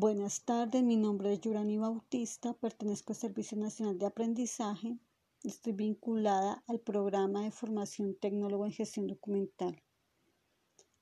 Buenas 0.00 0.46
tardes, 0.46 0.82
mi 0.82 0.96
nombre 0.96 1.30
es 1.30 1.42
Yurani 1.42 1.76
Bautista, 1.76 2.54
pertenezco 2.54 3.12
al 3.12 3.18
Servicio 3.18 3.58
Nacional 3.58 3.98
de 3.98 4.06
Aprendizaje. 4.06 4.96
Estoy 5.44 5.74
vinculada 5.74 6.64
al 6.68 6.80
programa 6.80 7.42
de 7.42 7.50
formación 7.50 8.14
tecnólogo 8.14 8.64
en 8.64 8.72
gestión 8.72 9.06
documental. 9.08 9.82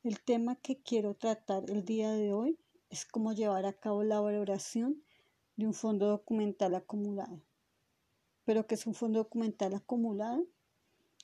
El 0.03 0.21
tema 0.21 0.57
que 0.57 0.83
quiero 0.83 1.15
tratar 1.15 1.71
el 1.71 1.85
día 1.85 2.11
de 2.11 2.33
hoy 2.33 2.59
es 2.91 3.05
cómo 3.05 3.33
llevar 3.33 3.67
a 3.67 3.73
cabo 3.73 4.03
la 4.03 4.19
valoración 4.19 5.01
de 5.55 5.69
un 5.69 5.75
fondo 5.75 6.09
documental 6.09 6.75
acumulado. 6.75 7.41
¿Pero 8.45 8.67
qué 8.67 8.75
es 8.75 8.85
un 8.85 8.95
fondo 8.95 9.21
documental 9.21 9.75
acumulado? 9.75 10.45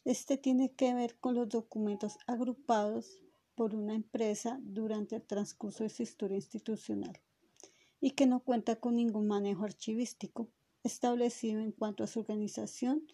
Este 0.05 0.37
tiene 0.37 0.73
que 0.77 0.95
ver 0.95 1.19
con 1.19 1.35
los 1.35 1.49
documentos 1.49 2.19
agrupados 2.29 3.19
por 3.57 3.75
una 3.75 3.97
empresa 3.97 4.61
durante 4.63 5.17
el 5.17 5.27
transcurso 5.27 5.83
de 5.83 5.91
su 5.91 6.05
historia 6.05 6.37
institucional 6.37 7.21
y 8.05 8.11
que 8.11 8.27
no 8.27 8.41
cuenta 8.41 8.77
con 8.77 8.97
ningún 8.97 9.27
manejo 9.27 9.65
archivístico 9.65 10.51
establecido 10.83 11.63
en 11.63 11.73
cuanto 11.73 12.05
a 12.05 12.07
su 12.07 12.21
organización 12.21 13.11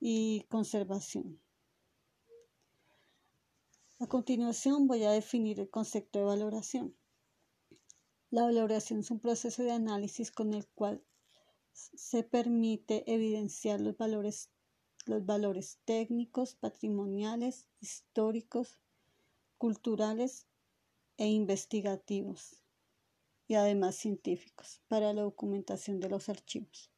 y 0.00 0.46
conservación. 0.48 1.38
A 3.98 4.06
continuación 4.06 4.86
voy 4.86 5.04
a 5.04 5.10
definir 5.10 5.60
el 5.60 5.68
concepto 5.68 6.18
de 6.18 6.24
valoración. 6.24 6.96
La 8.30 8.44
valoración 8.44 9.00
es 9.00 9.10
un 9.10 9.20
proceso 9.20 9.62
de 9.62 9.72
análisis 9.72 10.30
con 10.30 10.54
el 10.54 10.66
cual 10.66 11.04
se 11.74 12.22
permite 12.22 13.04
evidenciar 13.12 13.82
los 13.82 13.98
valores, 13.98 14.48
los 15.04 15.26
valores 15.26 15.78
técnicos, 15.84 16.54
patrimoniales, 16.54 17.68
históricos, 17.82 18.78
culturales 19.58 20.46
e 21.18 21.26
investigativos 21.26 22.63
y 23.46 23.54
además 23.54 23.96
científicos 23.96 24.80
para 24.88 25.12
la 25.12 25.22
documentación 25.22 26.00
de 26.00 26.08
los 26.08 26.28
archivos. 26.28 26.90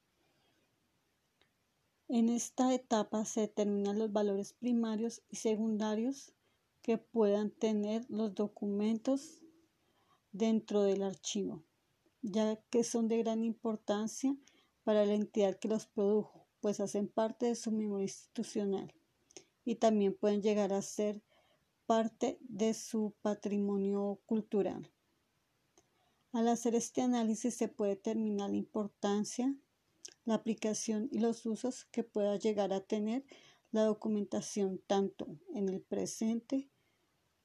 En 2.09 2.29
esta 2.29 2.73
etapa 2.73 3.25
se 3.25 3.41
determinan 3.41 3.99
los 3.99 4.13
valores 4.13 4.53
primarios 4.53 5.23
y 5.29 5.37
secundarios 5.37 6.33
que 6.83 6.99
puedan 6.99 7.51
tener 7.51 8.07
los 8.09 8.33
documentos 8.35 9.43
dentro 10.31 10.83
del 10.83 11.03
archivo, 11.03 11.65
ya 12.23 12.61
que 12.71 12.85
son 12.85 13.09
de 13.09 13.19
gran 13.19 13.43
importancia 13.43 14.37
para 14.85 15.05
la 15.05 15.15
entidad 15.15 15.59
que 15.59 15.67
los 15.67 15.87
produjo, 15.87 16.47
pues 16.61 16.79
hacen 16.79 17.09
parte 17.09 17.47
de 17.47 17.57
su 17.57 17.73
memoria 17.73 18.05
institucional 18.05 18.95
y 19.65 19.75
también 19.75 20.15
pueden 20.15 20.43
llegar 20.43 20.73
a 20.73 20.83
ser 20.83 21.21
parte 21.87 22.39
de 22.41 22.73
su 22.73 23.15
patrimonio 23.21 24.21
cultural. 24.27 24.93
Al 26.37 26.49
hacer 26.49 26.75
este 26.75 27.01
análisis 27.01 27.55
se 27.55 27.67
puede 27.67 27.93
determinar 27.93 28.51
la 28.51 28.57
importancia, 28.57 29.57
la 30.27 30.35
aplicación 30.35 31.09
y 31.11 31.21
los 31.21 31.47
usos 31.47 31.87
que 31.87 32.05
pueda 32.05 32.37
llegar 32.37 32.75
a 32.75 32.83
tener 32.83 33.25
la 33.71 33.85
documentación 33.85 34.79
tanto 34.87 35.41
en 35.55 35.71
el 35.71 35.81
presente 35.81 36.69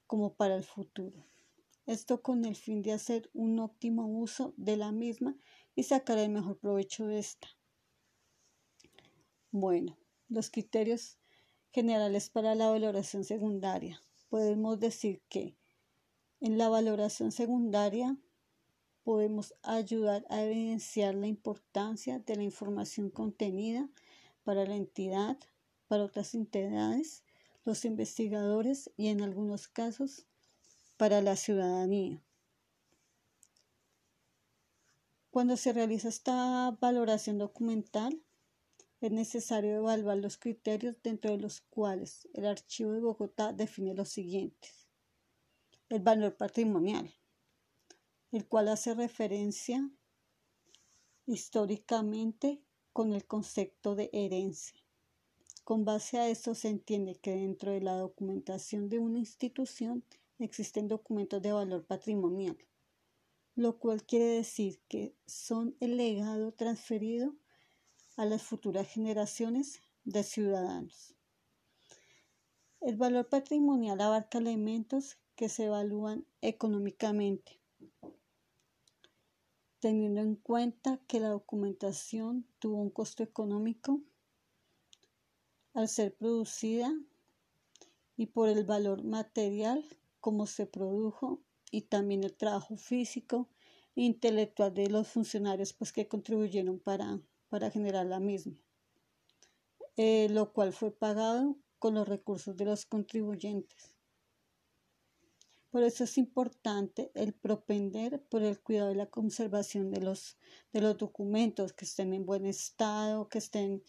como 0.07 0.33
para 0.33 0.57
el 0.57 0.65
futuro. 0.65 1.25
Esto 1.85 2.21
con 2.21 2.43
el 2.43 2.57
fin 2.57 2.81
de 2.81 2.91
hacer 2.91 3.29
un 3.33 3.59
óptimo 3.59 4.07
uso 4.07 4.53
de 4.57 4.75
la 4.75 4.91
misma 4.91 5.37
y 5.73 5.83
sacar 5.83 6.17
el 6.17 6.29
mejor 6.29 6.57
provecho 6.57 7.07
de 7.07 7.19
esta. 7.19 7.47
Bueno, 9.51 9.97
los 10.27 10.49
criterios 10.49 11.17
generales 11.71 12.29
para 12.29 12.55
la 12.55 12.69
valoración 12.69 13.23
secundaria. 13.23 14.01
Podemos 14.27 14.81
decir 14.81 15.21
que 15.29 15.55
en 16.41 16.57
la 16.57 16.67
valoración 16.67 17.31
secundaria 17.31 18.17
podemos 19.03 19.53
ayudar 19.63 20.25
a 20.29 20.43
evidenciar 20.43 21.15
la 21.15 21.27
importancia 21.27 22.19
de 22.19 22.35
la 22.35 22.43
información 22.43 23.09
contenida 23.09 23.89
para 24.43 24.65
la 24.65 24.75
entidad, 24.75 25.37
para 25.87 26.03
otras 26.03 26.33
entidades, 26.35 27.23
los 27.65 27.85
investigadores 27.85 28.91
y 28.97 29.07
en 29.07 29.21
algunos 29.21 29.67
casos 29.67 30.25
para 30.97 31.21
la 31.21 31.35
ciudadanía. 31.35 32.21
Cuando 35.29 35.55
se 35.57 35.71
realiza 35.71 36.09
esta 36.09 36.77
valoración 36.81 37.37
documental, 37.37 38.21
es 38.99 39.11
necesario 39.11 39.77
evaluar 39.77 40.17
los 40.17 40.37
criterios 40.37 40.95
dentro 41.01 41.31
de 41.31 41.37
los 41.37 41.61
cuales 41.61 42.27
el 42.33 42.45
Archivo 42.45 42.91
de 42.91 42.99
Bogotá 42.99 43.53
define 43.53 43.95
los 43.95 44.09
siguientes. 44.09 44.87
El 45.89 46.01
valor 46.01 46.37
patrimonial, 46.37 47.11
el 48.31 48.47
cual 48.47 48.69
hace 48.69 48.93
referencia 48.93 49.89
históricamente 51.25 52.61
con 52.93 53.13
el 53.13 53.25
concepto 53.25 53.95
de 53.95 54.09
herencia. 54.13 54.81
Con 55.63 55.85
base 55.85 56.17
a 56.17 56.27
esto 56.27 56.55
se 56.55 56.69
entiende 56.69 57.15
que 57.15 57.31
dentro 57.31 57.71
de 57.71 57.81
la 57.81 57.95
documentación 57.95 58.89
de 58.89 58.99
una 58.99 59.19
institución 59.19 60.03
existen 60.39 60.87
documentos 60.87 61.41
de 61.41 61.53
valor 61.53 61.85
patrimonial, 61.85 62.57
lo 63.55 63.77
cual 63.77 64.03
quiere 64.03 64.25
decir 64.25 64.81
que 64.87 65.15
son 65.27 65.75
el 65.79 65.97
legado 65.97 66.51
transferido 66.51 67.35
a 68.17 68.25
las 68.25 68.41
futuras 68.41 68.87
generaciones 68.87 69.81
de 70.03 70.23
ciudadanos. 70.23 71.15
El 72.81 72.97
valor 72.97 73.29
patrimonial 73.29 74.01
abarca 74.01 74.39
elementos 74.39 75.19
que 75.35 75.47
se 75.49 75.65
evalúan 75.65 76.25
económicamente, 76.41 77.60
teniendo 79.81 80.21
en 80.21 80.35
cuenta 80.35 81.01
que 81.07 81.19
la 81.19 81.29
documentación 81.29 82.45
tuvo 82.59 82.77
un 82.77 82.91
costo 82.91 83.23
económico 83.23 83.99
al 85.73 85.89
ser 85.89 86.15
producida 86.15 86.93
y 88.15 88.27
por 88.27 88.47
el 88.47 88.63
valor 88.63 89.03
material 89.03 89.83
como 90.19 90.45
se 90.45 90.67
produjo 90.67 91.41
y 91.71 91.81
también 91.81 92.23
el 92.23 92.35
trabajo 92.37 92.77
físico 92.77 93.49
e 93.95 94.03
intelectual 94.03 94.71
de 94.73 94.87
los 94.87 95.07
funcionarios 95.07 95.73
pues 95.73 95.91
que 95.91 96.07
contribuyeron 96.07 96.79
para, 96.79 97.19
para 97.49 97.71
generar 97.71 98.05
la 98.05 98.19
misma, 98.19 98.53
eh, 99.97 100.27
lo 100.29 100.53
cual 100.53 100.73
fue 100.73 100.91
pagado 100.91 101.57
con 101.79 101.95
los 101.95 102.07
recursos 102.07 102.55
de 102.55 102.65
los 102.65 102.85
contribuyentes. 102.85 103.90
Por 105.71 105.83
eso 105.83 106.03
es 106.03 106.17
importante 106.17 107.11
el 107.15 107.33
propender 107.33 108.21
por 108.29 108.43
el 108.43 108.59
cuidado 108.59 108.91
y 108.91 108.95
la 108.95 109.09
conservación 109.09 109.89
de 109.89 110.01
los, 110.01 110.37
de 110.73 110.81
los 110.81 110.97
documentos, 110.97 111.71
que 111.71 111.85
estén 111.85 112.13
en 112.13 112.25
buen 112.25 112.45
estado, 112.45 113.29
que 113.29 113.37
estén 113.37 113.81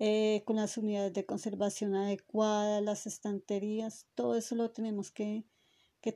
eh, 0.00 0.42
con 0.44 0.56
las 0.56 0.76
unidades 0.76 1.12
de 1.12 1.26
conservación 1.26 1.94
adecuadas, 1.94 2.82
las 2.82 3.06
estanterías, 3.06 4.06
todo 4.16 4.34
eso 4.34 4.56
lo 4.56 4.72
tenemos 4.72 5.12
que, 5.12 5.44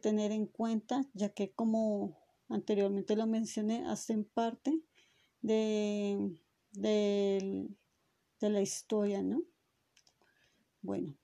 tener 0.01 0.33
en 0.33 0.47
cuenta, 0.47 1.05
ya 1.13 1.29
que 1.35 1.53
como 1.53 2.17
anteriormente 2.49 3.15
lo 3.15 3.27
mencioné, 3.27 3.85
hacen 3.87 4.25
parte 4.25 4.81
de, 5.43 6.35
de, 6.73 7.69
de 8.41 8.51
la 8.51 8.63
historia, 8.63 9.23
¿no? 9.23 9.43
Bueno, 10.81 11.15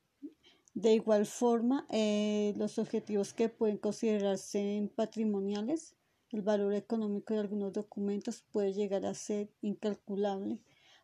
de 0.80 0.94
igual 0.94 1.26
forma, 1.26 1.88
eh, 1.90 2.54
los 2.56 2.78
objetivos 2.78 3.34
que 3.34 3.48
pueden 3.48 3.78
considerarse 3.78 4.88
patrimoniales, 4.94 5.96
el 6.30 6.42
valor 6.42 6.72
económico 6.72 7.34
de 7.34 7.40
algunos 7.40 7.72
documentos 7.72 8.44
puede 8.52 8.72
llegar 8.72 9.04
a 9.04 9.14
ser 9.14 9.50
incalculable 9.60 10.60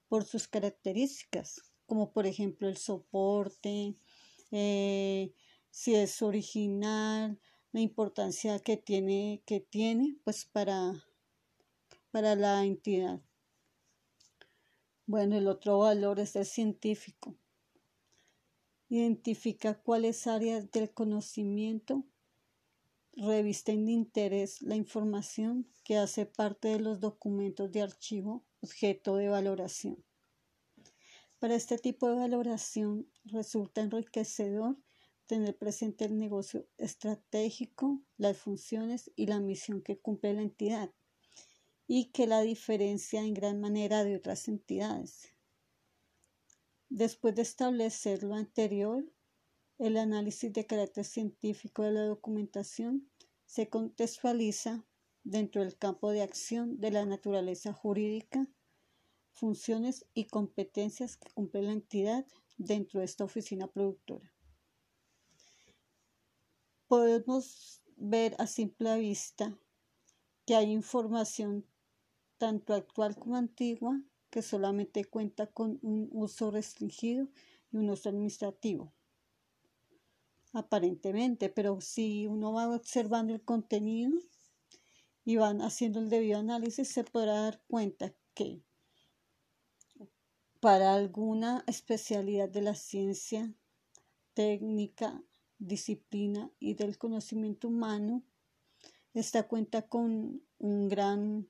por 0.08 0.24
sus 0.26 0.46
características, 0.46 1.60
como 1.86 2.12
por 2.12 2.24
ejemplo 2.24 2.68
el 2.68 2.76
soporte, 2.76 3.97
eh, 4.53 5.32
si 5.71 5.97
es 5.97 6.22
original, 6.22 7.41
la 7.72 7.80
importancia 7.80 8.60
que 8.60 8.77
tiene, 8.77 9.42
que 9.44 9.59
tiene 9.59 10.16
pues 10.22 10.44
para, 10.44 11.04
para 12.12 12.36
la 12.36 12.65
entidad. 12.65 13.20
Bueno, 15.06 15.36
el 15.36 15.48
otro 15.48 15.80
valor 15.80 16.20
es 16.20 16.36
el 16.36 16.47
científico. 16.47 17.34
Identifica 18.89 19.81
cuáles 19.81 20.27
áreas 20.27 20.71
del 20.71 20.92
conocimiento 20.92 22.04
revisten 23.16 23.86
de 23.86 23.92
interés 23.92 24.60
la 24.63 24.77
información 24.77 25.66
que 25.84 25.97
hace 25.97 26.27
parte 26.27 26.69
de 26.69 26.81
los 26.81 27.01
documentos 27.01 27.71
de 27.72 27.83
archivo 27.83 28.45
objeto 28.60 29.16
de 29.16 29.28
valoración. 29.28 30.04
Para 31.39 31.54
este 31.54 31.78
tipo 31.78 32.09
de 32.09 32.16
valoración 32.16 33.07
resulta 33.25 33.83
enriquecedor 33.83 34.78
tener 35.27 35.57
presente 35.57 36.04
el 36.04 36.19
negocio 36.19 36.66
estratégico, 36.78 38.03
las 38.16 38.37
funciones 38.37 39.10
y 39.16 39.27
la 39.27 39.41
misión 39.41 39.83
que 39.83 39.98
cumple 39.98 40.34
la 40.34 40.42
entidad 40.42 40.91
y 41.87 42.07
que 42.13 42.27
la 42.27 42.41
diferencia 42.41 43.21
en 43.21 43.34
gran 43.34 43.60
manera 43.60 44.04
de 44.04 44.16
otras 44.16 44.48
entidades. 44.48 45.34
Después 46.94 47.34
de 47.34 47.42
establecer 47.42 48.22
lo 48.22 48.36
anterior, 48.36 49.04
el 49.78 49.96
análisis 49.96 50.52
de 50.52 50.64
carácter 50.64 51.04
científico 51.04 51.82
de 51.82 51.91
la 51.91 52.04
documentación 52.04 53.10
se 53.46 53.68
contextualiza 53.68 54.86
dentro 55.24 55.64
del 55.64 55.76
campo 55.76 56.12
de 56.12 56.22
acción 56.22 56.78
de 56.78 56.92
la 56.92 57.04
naturaleza 57.04 57.72
jurídica, 57.72 58.46
funciones 59.32 60.06
y 60.14 60.26
competencias 60.26 61.16
que 61.16 61.32
cumple 61.32 61.62
la 61.62 61.72
entidad 61.72 62.24
dentro 62.58 63.00
de 63.00 63.06
esta 63.06 63.24
oficina 63.24 63.66
productora. 63.66 64.32
Podemos 66.86 67.82
ver 67.96 68.36
a 68.38 68.46
simple 68.46 68.96
vista 69.00 69.58
que 70.46 70.54
hay 70.54 70.70
información 70.70 71.66
tanto 72.38 72.72
actual 72.72 73.16
como 73.16 73.34
antigua 73.34 74.00
que 74.34 74.42
solamente 74.42 75.04
cuenta 75.04 75.47
con 75.47 75.78
un 75.83 76.09
uso 76.10 76.51
restringido 76.51 77.28
y 77.71 77.77
un 77.77 77.89
uso 77.89 78.09
administrativo. 78.09 78.92
Aparentemente, 80.53 81.51
pero 81.51 81.81
si 81.81 82.27
uno 82.27 82.53
va 82.53 82.69
observando 82.69 83.33
el 83.33 83.45
contenido 83.45 84.10
y 85.25 85.36
van 85.36 85.63
haciendo 85.63 86.01
el 86.01 86.10
debido 86.10 86.41
análisis, 86.41 86.89
se 86.89 87.04
podrá 87.04 87.42
dar 87.42 87.63
cuenta 87.69 88.13
que 88.34 88.60
para 90.59 90.95
alguna 90.95 91.63
especialidad 91.69 92.48
de 92.48 92.63
la 92.63 92.75
ciencia, 92.75 93.54
técnica, 94.33 95.22
disciplina 95.60 96.51
y 96.59 96.75
del 96.75 96.98
conocimiento 96.98 97.69
humano, 97.69 98.25
esta 99.13 99.47
cuenta 99.47 99.83
con 99.83 100.42
un 100.59 100.89
gran 100.89 101.48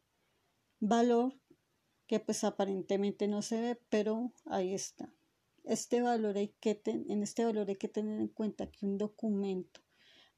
valor 0.81 1.35
que 2.06 2.21
pues 2.21 2.45
aparentemente 2.45 3.29
no 3.29 3.43
se 3.43 3.61
ve, 3.61 3.81
pero 3.89 4.33
ahí 4.47 4.75
está. 4.75 5.12
Este 5.65 6.03
valor 6.03 6.37
hay 6.37 6.49
que 6.61 6.81
en 6.85 7.23
este 7.23 7.45
valor 7.45 7.69
hay 7.69 7.77
que 7.77 7.89
tener 7.89 8.21
en 8.21 8.29
cuenta 8.29 8.71
que 8.71 8.85
un 8.85 8.99
documento 8.99 9.81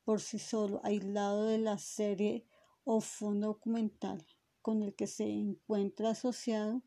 por 0.06 0.20
sí 0.20 0.38
solo, 0.38 0.80
aislado 0.84 1.46
de 1.46 1.58
la 1.58 1.78
serie 1.78 2.46
o 2.84 3.00
fondo 3.00 3.48
documental 3.48 4.24
con 4.62 4.84
el 4.84 4.94
que 4.94 5.08
se 5.08 5.28
encuentra 5.28 6.10
asociado 6.10 6.84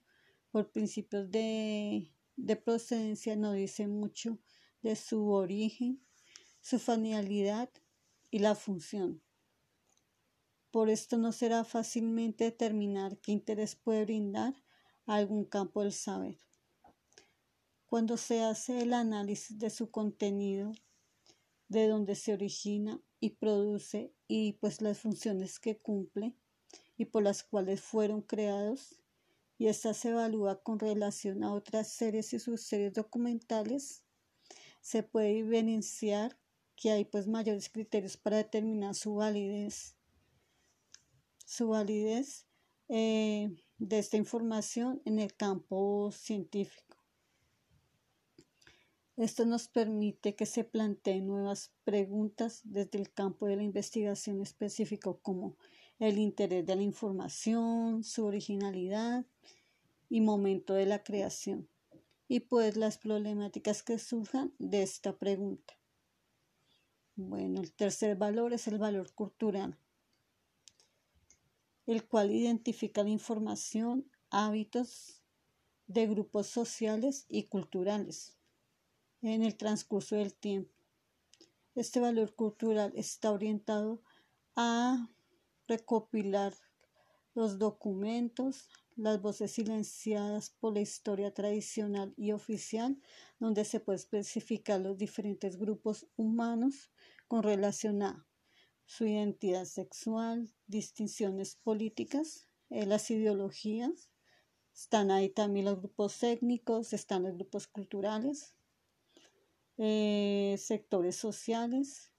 por 0.51 0.71
principios 0.71 1.29
de, 1.29 2.13
de 2.37 2.55
procedencia, 2.55 3.35
no 3.35 3.51
dice 3.51 3.87
mucho 3.87 4.39
de 4.81 4.95
su 4.95 5.31
origen, 5.31 6.01
su 6.61 6.79
finalidad 6.79 7.69
y 8.31 8.39
la 8.39 8.55
función. 8.55 9.21
Por 10.71 10.89
esto 10.89 11.17
no 11.17 11.33
será 11.33 11.65
fácilmente 11.65 12.45
determinar 12.45 13.17
qué 13.17 13.33
interés 13.33 13.75
puede 13.75 14.05
brindar 14.05 14.55
a 15.09 15.15
algún 15.15 15.43
campo 15.43 15.81
del 15.81 15.91
saber. 15.91 16.37
Cuando 17.87 18.15
se 18.15 18.43
hace 18.43 18.81
el 18.81 18.93
análisis 18.93 19.57
de 19.57 19.71
su 19.71 19.89
contenido, 19.89 20.71
de 21.67 21.87
dónde 21.87 22.13
se 22.13 22.33
origina 22.33 23.01
y 23.19 23.31
produce 23.31 24.13
y 24.27 24.53
pues 24.53 24.81
las 24.81 24.99
funciones 24.99 25.59
que 25.59 25.79
cumple 25.79 26.35
y 26.95 27.05
por 27.05 27.23
las 27.23 27.43
cuales 27.43 27.81
fueron 27.81 28.21
creados, 28.21 29.01
y 29.57 29.67
esta 29.67 29.93
se 29.93 30.09
evalúa 30.09 30.61
con 30.61 30.77
relación 30.77 31.43
a 31.43 31.53
otras 31.53 31.91
series 31.91 32.31
y 32.33 32.39
sus 32.39 32.61
series 32.61 32.93
documentales, 32.93 34.03
se 34.81 35.01
puede 35.01 35.39
evidenciar 35.39 36.37
que 36.75 36.91
hay 36.91 37.03
pues 37.03 37.27
mayores 37.27 37.69
criterios 37.69 38.15
para 38.15 38.37
determinar 38.37 38.93
su 38.93 39.15
validez 39.15 39.95
su 41.45 41.69
validez 41.69 42.45
eh, 42.89 43.49
de 43.79 43.97
esta 43.97 44.17
información 44.17 45.01
en 45.05 45.19
el 45.19 45.33
campo 45.35 46.11
científico. 46.11 46.97
Esto 49.15 49.45
nos 49.45 49.67
permite 49.67 50.35
que 50.35 50.45
se 50.45 50.63
planteen 50.63 51.27
nuevas 51.27 51.73
preguntas 51.83 52.61
desde 52.63 52.99
el 52.99 53.11
campo 53.11 53.47
de 53.47 53.55
la 53.55 53.63
investigación 53.63 54.41
específico 54.41 55.19
como 55.21 55.57
el 55.97 56.17
interés 56.17 56.65
de 56.65 56.75
la 56.75 56.83
información, 56.83 58.03
su 58.03 58.25
originalidad 58.25 59.25
y 60.09 60.21
momento 60.21 60.73
de 60.73 60.85
la 60.85 61.03
creación, 61.03 61.67
y 62.29 62.41
pues 62.41 62.77
las 62.77 62.97
problemáticas 62.97 63.83
que 63.83 63.99
surjan 63.99 64.53
de 64.57 64.83
esta 64.83 65.17
pregunta. 65.17 65.73
Bueno, 67.15 67.59
el 67.59 67.73
tercer 67.73 68.15
valor 68.15 68.53
es 68.53 68.67
el 68.69 68.77
valor 68.77 69.13
cultural 69.13 69.77
el 71.89 72.05
cual 72.05 72.29
identifica 72.29 73.01
la 73.01 73.09
información, 73.09 74.05
hábitos 74.29 75.23
de 75.87 76.05
grupos 76.05 76.45
sociales 76.45 77.25
y 77.27 77.45
culturales 77.45 78.37
en 79.23 79.41
el 79.41 79.57
transcurso 79.57 80.15
del 80.15 80.35
tiempo. 80.35 80.71
Este 81.73 81.99
valor 81.99 82.35
cultural 82.35 82.93
está 82.95 83.31
orientado 83.31 84.03
a 84.55 85.09
recopilar 85.67 86.53
los 87.33 87.57
documentos, 87.57 88.69
las 88.95 89.19
voces 89.19 89.53
silenciadas 89.53 90.51
por 90.59 90.75
la 90.75 90.81
historia 90.81 91.33
tradicional 91.33 92.13
y 92.17 92.33
oficial, 92.33 93.01
donde 93.39 93.65
se 93.65 93.79
puede 93.79 93.95
especificar 93.95 94.79
los 94.79 94.95
diferentes 94.99 95.57
grupos 95.57 96.05
humanos 96.17 96.91
con 97.27 97.41
relación 97.41 98.03
a 98.03 98.28
su 98.89 99.05
identidad 99.05 99.65
sexual, 99.65 100.49
distinciones 100.65 101.55
políticas, 101.55 102.47
eh, 102.71 102.87
las 102.87 103.11
ideologías. 103.11 104.09
Están 104.73 105.11
ahí 105.11 105.29
también 105.29 105.65
los 105.65 105.77
grupos 105.77 106.23
étnicos, 106.23 106.91
están 106.91 107.21
los 107.21 107.35
grupos 107.35 107.67
culturales, 107.67 108.55
eh, 109.77 110.55
sectores 110.57 111.15
sociales, 111.15 112.11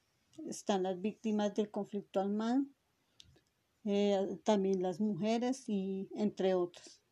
están 0.46 0.84
las 0.84 1.00
víctimas 1.00 1.56
del 1.56 1.72
conflicto 1.72 2.20
armado, 2.20 2.64
eh, 3.82 4.38
también 4.44 4.80
las 4.80 5.00
mujeres 5.00 5.68
y 5.68 6.08
entre 6.14 6.54
otros. 6.54 7.02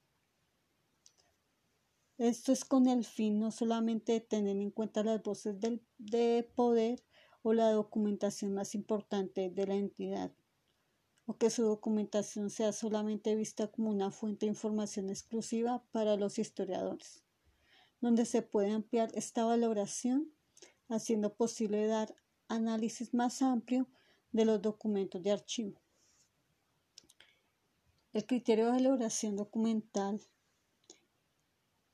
Esto 2.16 2.52
es 2.52 2.64
con 2.64 2.86
el 2.86 3.04
fin 3.04 3.40
no 3.40 3.50
solamente 3.50 4.12
de 4.12 4.20
tener 4.20 4.56
en 4.56 4.70
cuenta 4.70 5.02
las 5.02 5.20
voces 5.20 5.58
del, 5.58 5.84
de 5.98 6.48
poder, 6.54 7.02
o 7.42 7.52
la 7.52 7.70
documentación 7.70 8.54
más 8.54 8.74
importante 8.74 9.50
de 9.50 9.66
la 9.66 9.74
entidad, 9.74 10.32
o 11.26 11.36
que 11.36 11.50
su 11.50 11.62
documentación 11.62 12.50
sea 12.50 12.72
solamente 12.72 13.34
vista 13.34 13.68
como 13.68 13.90
una 13.90 14.10
fuente 14.10 14.46
de 14.46 14.50
información 14.52 15.10
exclusiva 15.10 15.84
para 15.92 16.16
los 16.16 16.38
historiadores, 16.38 17.22
donde 18.00 18.24
se 18.24 18.42
puede 18.42 18.70
ampliar 18.70 19.10
esta 19.14 19.44
valoración, 19.44 20.32
haciendo 20.88 21.34
posible 21.34 21.86
dar 21.86 22.14
análisis 22.48 23.12
más 23.12 23.42
amplio 23.42 23.86
de 24.32 24.44
los 24.44 24.62
documentos 24.62 25.22
de 25.22 25.32
archivo. 25.32 25.80
El 28.12 28.26
criterio 28.26 28.66
de 28.66 28.72
valoración 28.72 29.36
documental 29.36 30.20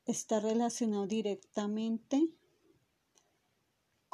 está 0.07 0.39
relacionado 0.41 1.07
directamente 1.07 2.29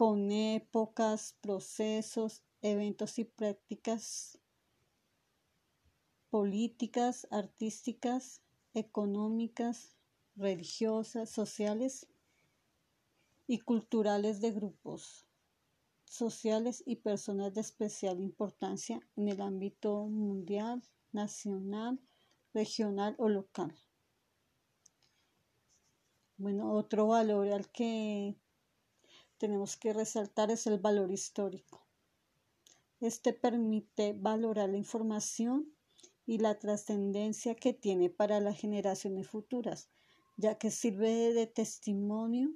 con 0.01 0.33
épocas, 0.33 1.37
procesos, 1.43 2.43
eventos 2.63 3.19
y 3.19 3.25
prácticas 3.25 4.39
políticas, 6.31 7.29
artísticas, 7.31 8.41
económicas, 8.73 9.99
religiosas, 10.37 11.29
sociales 11.29 12.07
y 13.47 13.59
culturales 13.59 14.41
de 14.41 14.53
grupos 14.53 15.27
sociales 16.07 16.83
y 16.87 16.97
personas 16.97 17.53
de 17.53 17.61
especial 17.61 18.21
importancia 18.21 19.01
en 19.17 19.29
el 19.29 19.43
ámbito 19.43 20.07
mundial, 20.07 20.83
nacional, 21.13 22.01
regional 22.55 23.17
o 23.19 23.29
local. 23.29 23.79
Bueno, 26.39 26.73
otro 26.73 27.09
valor 27.09 27.49
al 27.49 27.71
que 27.71 28.40
tenemos 29.41 29.79
que 29.79 29.95
resaltar 29.95 30.51
es 30.51 30.67
el 30.67 30.79
valor 30.79 31.11
histórico. 31.11 31.81
Este 33.01 33.33
permite 33.33 34.13
valorar 34.13 34.69
la 34.69 34.77
información 34.77 35.75
y 36.27 36.39
la 36.39 36.59
trascendencia 36.59 37.55
que 37.55 37.73
tiene 37.73 38.11
para 38.11 38.39
las 38.39 38.61
generaciones 38.61 39.29
futuras, 39.29 39.89
ya 40.37 40.59
que 40.59 40.71
sirve 40.71 41.33
de 41.33 41.47
testimonio 41.47 42.51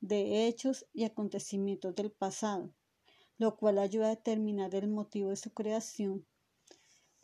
de 0.00 0.48
hechos 0.48 0.86
y 0.92 1.04
acontecimientos 1.04 1.94
del 1.94 2.10
pasado, 2.10 2.74
lo 3.38 3.56
cual 3.56 3.78
ayuda 3.78 4.06
a 4.06 4.16
determinar 4.16 4.74
el 4.74 4.88
motivo 4.88 5.30
de 5.30 5.36
su 5.36 5.54
creación, 5.54 6.26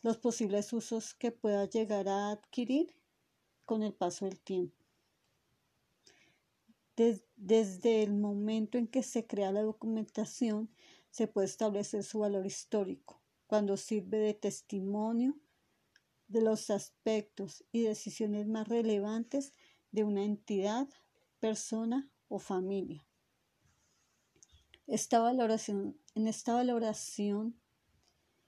los 0.01 0.17
posibles 0.17 0.71
usos 0.71 1.13
que 1.13 1.33
pueda 1.33 1.65
llegar 1.65 2.07
a 2.07 2.31
adquirir 2.31 2.95
con 3.65 3.83
el 3.83 3.93
paso 3.93 4.23
del 4.23 4.39
tiempo 4.39 4.80
desde 7.35 8.03
el 8.03 8.13
momento 8.13 8.77
en 8.77 8.87
que 8.87 9.03
se 9.03 9.25
crea 9.25 9.51
la 9.51 9.61
documentación, 9.61 10.69
se 11.09 11.27
puede 11.27 11.47
establecer 11.47 12.03
su 12.03 12.19
valor 12.19 12.45
histórico, 12.45 13.21
cuando 13.47 13.77
sirve 13.77 14.17
de 14.17 14.33
testimonio 14.33 15.37
de 16.27 16.41
los 16.41 16.69
aspectos 16.69 17.65
y 17.71 17.81
decisiones 17.81 18.47
más 18.47 18.67
relevantes 18.67 19.53
de 19.91 20.03
una 20.03 20.23
entidad, 20.23 20.87
persona 21.39 22.09
o 22.29 22.39
familia. 22.39 23.05
En 24.87 24.95
esta 24.95 25.19
valoración 26.53 27.55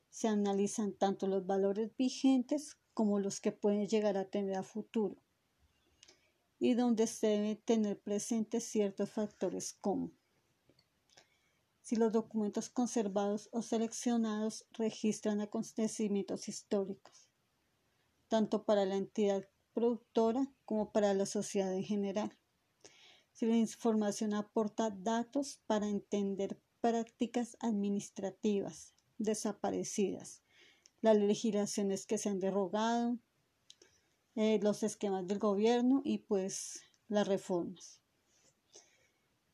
Se 0.10 0.28
analizan 0.28 0.94
tanto 0.94 1.28
los 1.28 1.46
valores 1.46 1.96
vigentes 1.98 2.78
como 2.94 3.20
los 3.20 3.42
que 3.42 3.52
pueden 3.52 3.88
llegar 3.88 4.18
a 4.18 4.30
tener 4.30 4.56
a 4.58 4.64
futuro 4.64 5.23
y 6.64 6.76
donde 6.76 7.08
se 7.08 7.28
deben 7.28 7.58
tener 7.58 8.00
presentes 8.00 8.64
ciertos 8.64 9.12
factores 9.12 9.74
como 9.82 10.14
si 11.82 11.98
los 11.98 12.14
documentos 12.14 12.70
conservados 12.70 13.50
o 13.52 13.62
seleccionados 13.62 14.66
registran 14.72 15.42
acontecimientos 15.42 16.48
históricos, 16.48 17.30
tanto 18.30 18.64
para 18.64 18.86
la 18.86 18.96
entidad 18.96 19.46
productora 19.74 20.54
como 20.64 20.94
para 20.94 21.14
la 21.14 21.26
sociedad 21.26 21.74
en 21.74 21.84
general. 21.84 22.40
Si 23.34 23.46
la 23.46 23.58
información 23.58 24.34
aporta 24.34 24.90
datos 24.90 25.60
para 25.68 25.90
entender 25.90 26.58
prácticas 26.80 27.58
administrativas 27.60 28.96
desaparecidas, 29.18 30.44
las 31.02 31.18
legislaciones 31.18 32.06
que 32.06 32.18
se 32.18 32.30
han 32.30 32.40
derogado, 32.40 33.20
eh, 34.36 34.60
los 34.62 34.84
esquemas 34.84 35.28
del 35.28 35.40
gobierno 35.40 36.02
y 36.04 36.20
pues 36.20 36.82
las 37.08 37.28
reformas. 37.28 38.02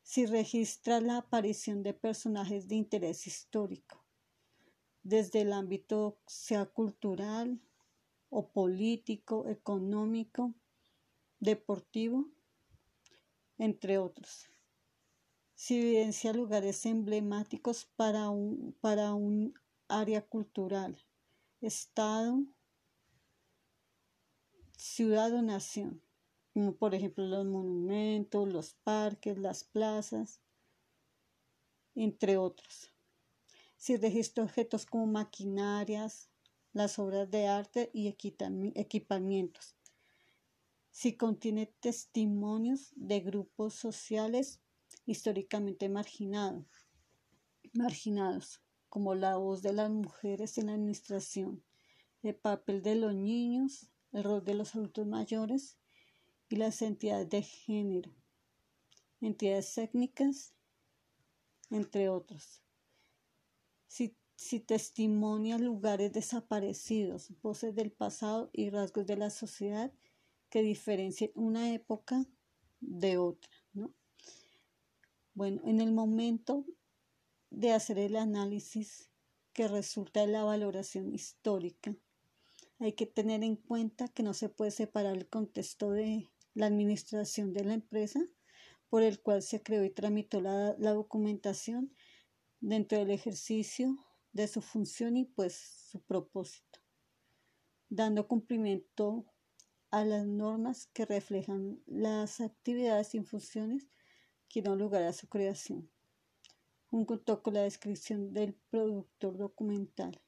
Si 0.02 0.26
registra 0.26 1.00
la 1.00 1.18
aparición 1.18 1.82
de 1.82 1.94
personajes 1.94 2.66
de 2.66 2.74
interés 2.76 3.26
histórico, 3.26 4.04
desde 5.02 5.42
el 5.42 5.52
ámbito 5.52 6.18
sea 6.26 6.66
cultural 6.66 7.60
o 8.28 8.48
político, 8.48 9.48
económico, 9.48 10.54
deportivo, 11.38 12.28
entre 13.58 13.98
otros. 13.98 14.48
Si 15.54 15.78
evidencia 15.78 16.32
lugares 16.32 16.86
emblemáticos 16.86 17.84
para 17.96 18.30
un, 18.30 18.74
para 18.80 19.14
un 19.14 19.54
área 19.88 20.26
cultural, 20.26 20.96
estado, 21.60 22.44
ciudad 24.80 25.30
o 25.34 25.42
nación, 25.42 26.02
por 26.78 26.94
ejemplo 26.94 27.26
los 27.26 27.44
monumentos, 27.44 28.48
los 28.48 28.72
parques, 28.72 29.36
las 29.36 29.62
plazas, 29.62 30.40
entre 31.94 32.38
otros. 32.38 32.90
Si 33.76 33.98
registra 33.98 34.42
objetos 34.42 34.86
como 34.86 35.06
maquinarias, 35.06 36.30
las 36.72 36.98
obras 36.98 37.30
de 37.30 37.46
arte 37.46 37.90
y 37.92 38.08
equipamientos. 38.08 39.76
Si 40.90 41.14
contiene 41.14 41.66
testimonios 41.66 42.92
de 42.96 43.20
grupos 43.20 43.74
sociales 43.74 44.60
históricamente 45.04 45.90
marginados, 45.90 46.64
marginados, 47.74 48.62
como 48.88 49.14
la 49.14 49.36
voz 49.36 49.60
de 49.60 49.74
las 49.74 49.90
mujeres 49.90 50.56
en 50.56 50.66
la 50.66 50.72
administración, 50.72 51.62
el 52.22 52.34
papel 52.34 52.82
de 52.82 52.94
los 52.94 53.14
niños, 53.14 53.90
el 54.12 54.24
rol 54.24 54.44
de 54.44 54.54
los 54.54 54.74
adultos 54.74 55.06
mayores 55.06 55.78
y 56.48 56.56
las 56.56 56.82
entidades 56.82 57.28
de 57.28 57.42
género, 57.42 58.12
entidades 59.20 59.74
técnicas, 59.74 60.54
entre 61.70 62.08
otros. 62.08 62.62
Si, 63.86 64.60
testimonia 64.60 65.58
lugares 65.58 66.12
desaparecidos, 66.12 67.30
voces 67.42 67.74
del 67.74 67.92
pasado 67.92 68.48
y 68.54 68.70
rasgos 68.70 69.06
de 69.06 69.16
la 69.16 69.28
sociedad 69.28 69.92
que 70.48 70.62
diferencien 70.62 71.30
una 71.34 71.74
época 71.74 72.26
de 72.80 73.18
otra. 73.18 73.50
Bueno, 75.34 75.60
en 75.66 75.80
el 75.80 75.92
momento 75.92 76.64
de 77.50 77.72
hacer 77.72 77.98
el 77.98 78.16
análisis 78.16 79.10
que 79.52 79.68
resulta 79.68 80.20
de 80.20 80.28
la 80.28 80.42
valoración 80.42 81.12
histórica, 81.12 81.94
hay 82.80 82.94
que 82.94 83.06
tener 83.06 83.44
en 83.44 83.56
cuenta 83.56 84.08
que 84.08 84.22
no 84.22 84.32
se 84.32 84.48
puede 84.48 84.70
separar 84.70 85.14
el 85.14 85.28
contexto 85.28 85.90
de 85.90 86.30
la 86.54 86.66
administración 86.66 87.52
de 87.52 87.64
la 87.64 87.74
empresa 87.74 88.26
por 88.88 89.02
el 89.02 89.20
cual 89.20 89.42
se 89.42 89.62
creó 89.62 89.84
y 89.84 89.90
tramitó 89.90 90.40
la, 90.40 90.74
documentación 90.74 91.94
dentro 92.58 92.98
del 92.98 93.10
ejercicio 93.10 93.96
de 94.32 94.48
su 94.48 94.62
función 94.62 95.16
y 95.16 95.26
pues 95.26 95.54
su 95.90 96.00
propósito, 96.00 96.80
dando 97.90 98.26
cumplimiento 98.26 99.26
a 99.90 100.04
las 100.04 100.26
normas 100.26 100.86
que 100.86 101.04
reflejan 101.04 101.82
las 101.86 102.40
actividades 102.40 103.14
y 103.14 103.20
funciones 103.20 103.88
que 104.48 104.62
dan 104.62 104.78
lugar 104.78 105.02
a 105.02 105.12
su 105.12 105.28
creación, 105.28 105.90
junto 106.86 107.42
con 107.42 107.54
la 107.54 107.62
descripción 107.62 108.32
del 108.32 108.54
productor 108.70 109.36
documental. 109.36 110.20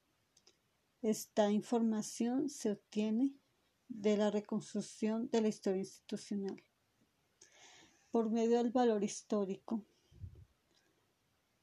Esta 1.03 1.51
información 1.51 2.49
se 2.49 2.71
obtiene 2.71 3.35
de 3.89 4.17
la 4.17 4.31
reconstrucción 4.31 5.29
de 5.31 5.41
la 5.41 5.49
historia 5.49 5.81
institucional. 5.81 6.63
Por 8.13 8.31
medio 8.31 8.59
del 8.59 8.71
valor 8.71 9.03
histórico, 9.03 9.85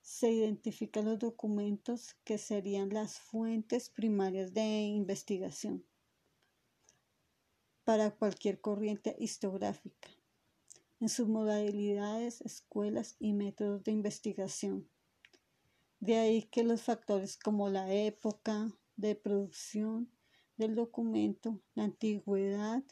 se 0.01 0.29
identifican 0.29 1.05
los 1.05 1.19
documentos 1.19 2.15
que 2.25 2.37
serían 2.37 2.89
las 2.89 3.17
fuentes 3.19 3.89
primarias 3.89 4.53
de 4.53 4.81
investigación 4.81 5.85
para 7.85 8.11
cualquier 8.11 8.59
corriente 8.59 9.15
historiográfica, 9.19 10.09
en 10.99 11.07
sus 11.07 11.29
modalidades, 11.29 12.41
escuelas 12.41 13.15
y 13.19 13.31
métodos 13.31 13.85
de 13.85 13.93
investigación. 13.93 14.89
De 16.01 16.17
ahí 16.17 16.43
que 16.43 16.63
los 16.63 16.81
factores 16.81 17.37
como 17.37 17.69
la 17.69 17.93
época, 17.93 18.75
de 18.99 19.15
producción 19.15 20.11
del 20.57 20.75
documento, 20.75 21.61
la 21.73 21.85
antigüedad, 21.85 22.83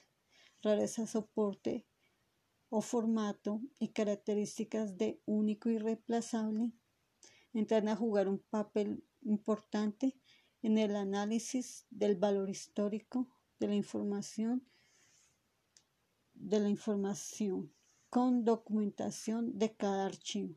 rareza 0.61 1.05
soporte 1.05 1.85
o 2.69 2.81
formato 2.81 3.61
y 3.79 3.89
características 3.89 4.97
de 4.97 5.21
único 5.25 5.69
y 5.69 5.77
reemplazable 5.77 6.71
entran 7.53 7.87
a 7.89 7.95
jugar 7.95 8.27
un 8.29 8.39
papel 8.39 9.03
importante 9.21 10.17
en 10.61 10.77
el 10.77 10.95
análisis 10.95 11.85
del 11.89 12.15
valor 12.15 12.49
histórico 12.49 13.27
de 13.59 13.67
la 13.67 13.75
información 13.75 14.65
de 16.33 16.59
la 16.59 16.69
información 16.69 17.73
con 18.09 18.45
documentación 18.45 19.57
de 19.57 19.75
cada 19.75 20.05
archivo 20.05 20.55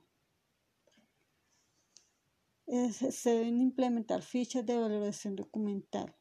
se 2.71 3.31
deben 3.31 3.61
implementar 3.61 4.23
fichas 4.23 4.65
de 4.65 4.77
valoración 4.77 5.35
documental. 5.35 6.15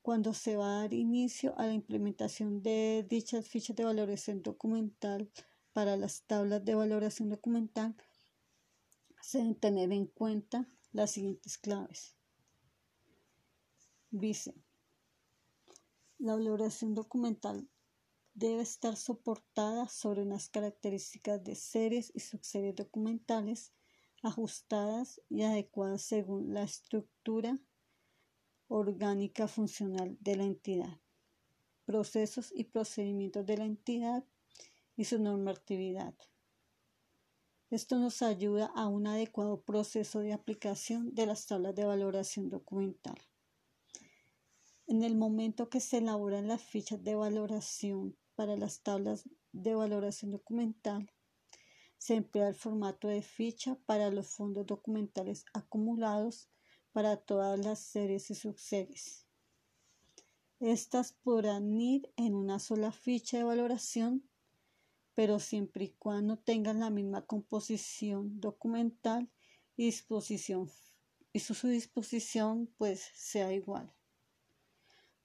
Cuando 0.00 0.32
se 0.32 0.56
va 0.56 0.66
a 0.66 0.80
dar 0.80 0.94
inicio 0.94 1.54
a 1.58 1.66
la 1.66 1.74
implementación 1.74 2.62
de 2.62 3.06
dichas 3.08 3.46
fichas 3.46 3.76
de 3.76 3.84
valoración 3.84 4.42
documental 4.42 5.30
para 5.74 5.96
las 5.96 6.22
tablas 6.22 6.64
de 6.64 6.74
valoración 6.74 7.28
documental, 7.28 7.94
se 9.20 9.38
deben 9.38 9.54
tener 9.54 9.92
en 9.92 10.06
cuenta 10.06 10.66
las 10.90 11.10
siguientes 11.10 11.58
claves. 11.58 12.16
Dice, 14.10 14.54
la 16.18 16.34
valoración 16.34 16.94
documental 16.94 17.68
debe 18.32 18.62
estar 18.62 18.96
soportada 18.96 19.86
sobre 19.88 20.22
unas 20.22 20.48
características 20.48 21.44
de 21.44 21.54
series 21.54 22.10
y 22.14 22.20
subseries 22.20 22.74
documentales 22.74 23.72
ajustadas 24.22 25.20
y 25.28 25.42
adecuadas 25.42 26.02
según 26.02 26.54
la 26.54 26.62
estructura 26.62 27.58
orgánica 28.68 29.48
funcional 29.48 30.16
de 30.20 30.36
la 30.36 30.44
entidad, 30.44 31.00
procesos 31.84 32.52
y 32.54 32.64
procedimientos 32.64 33.44
de 33.44 33.58
la 33.58 33.64
entidad 33.64 34.24
y 34.96 35.04
su 35.04 35.18
normatividad. 35.18 36.14
Esto 37.70 37.98
nos 37.98 38.22
ayuda 38.22 38.66
a 38.74 38.86
un 38.86 39.06
adecuado 39.06 39.62
proceso 39.62 40.20
de 40.20 40.32
aplicación 40.32 41.14
de 41.14 41.26
las 41.26 41.46
tablas 41.46 41.74
de 41.74 41.84
valoración 41.84 42.48
documental. 42.48 43.18
En 44.86 45.02
el 45.02 45.16
momento 45.16 45.68
que 45.68 45.80
se 45.80 45.98
elaboran 45.98 46.48
las 46.48 46.62
fichas 46.62 47.02
de 47.02 47.14
valoración 47.14 48.16
para 48.34 48.56
las 48.56 48.82
tablas 48.82 49.28
de 49.52 49.74
valoración 49.74 50.30
documental, 50.30 51.11
se 52.02 52.16
emplea 52.16 52.48
el 52.48 52.56
formato 52.56 53.06
de 53.06 53.22
ficha 53.22 53.78
para 53.86 54.10
los 54.10 54.26
fondos 54.26 54.66
documentales 54.66 55.44
acumulados 55.54 56.48
para 56.90 57.16
todas 57.16 57.64
las 57.64 57.78
series 57.78 58.28
y 58.32 58.34
subseries. 58.34 59.24
Estas 60.58 61.12
podrán 61.12 61.80
ir 61.80 62.12
en 62.16 62.34
una 62.34 62.58
sola 62.58 62.90
ficha 62.90 63.38
de 63.38 63.44
valoración, 63.44 64.28
pero 65.14 65.38
siempre 65.38 65.84
y 65.84 65.88
cuando 65.90 66.36
tengan 66.36 66.80
la 66.80 66.90
misma 66.90 67.24
composición 67.24 68.40
documental 68.40 69.30
y 69.76 69.84
disposición 69.84 70.68
y 71.32 71.38
su, 71.38 71.54
su 71.54 71.68
disposición 71.68 72.66
pues 72.78 73.12
sea 73.14 73.52
igual. 73.52 73.94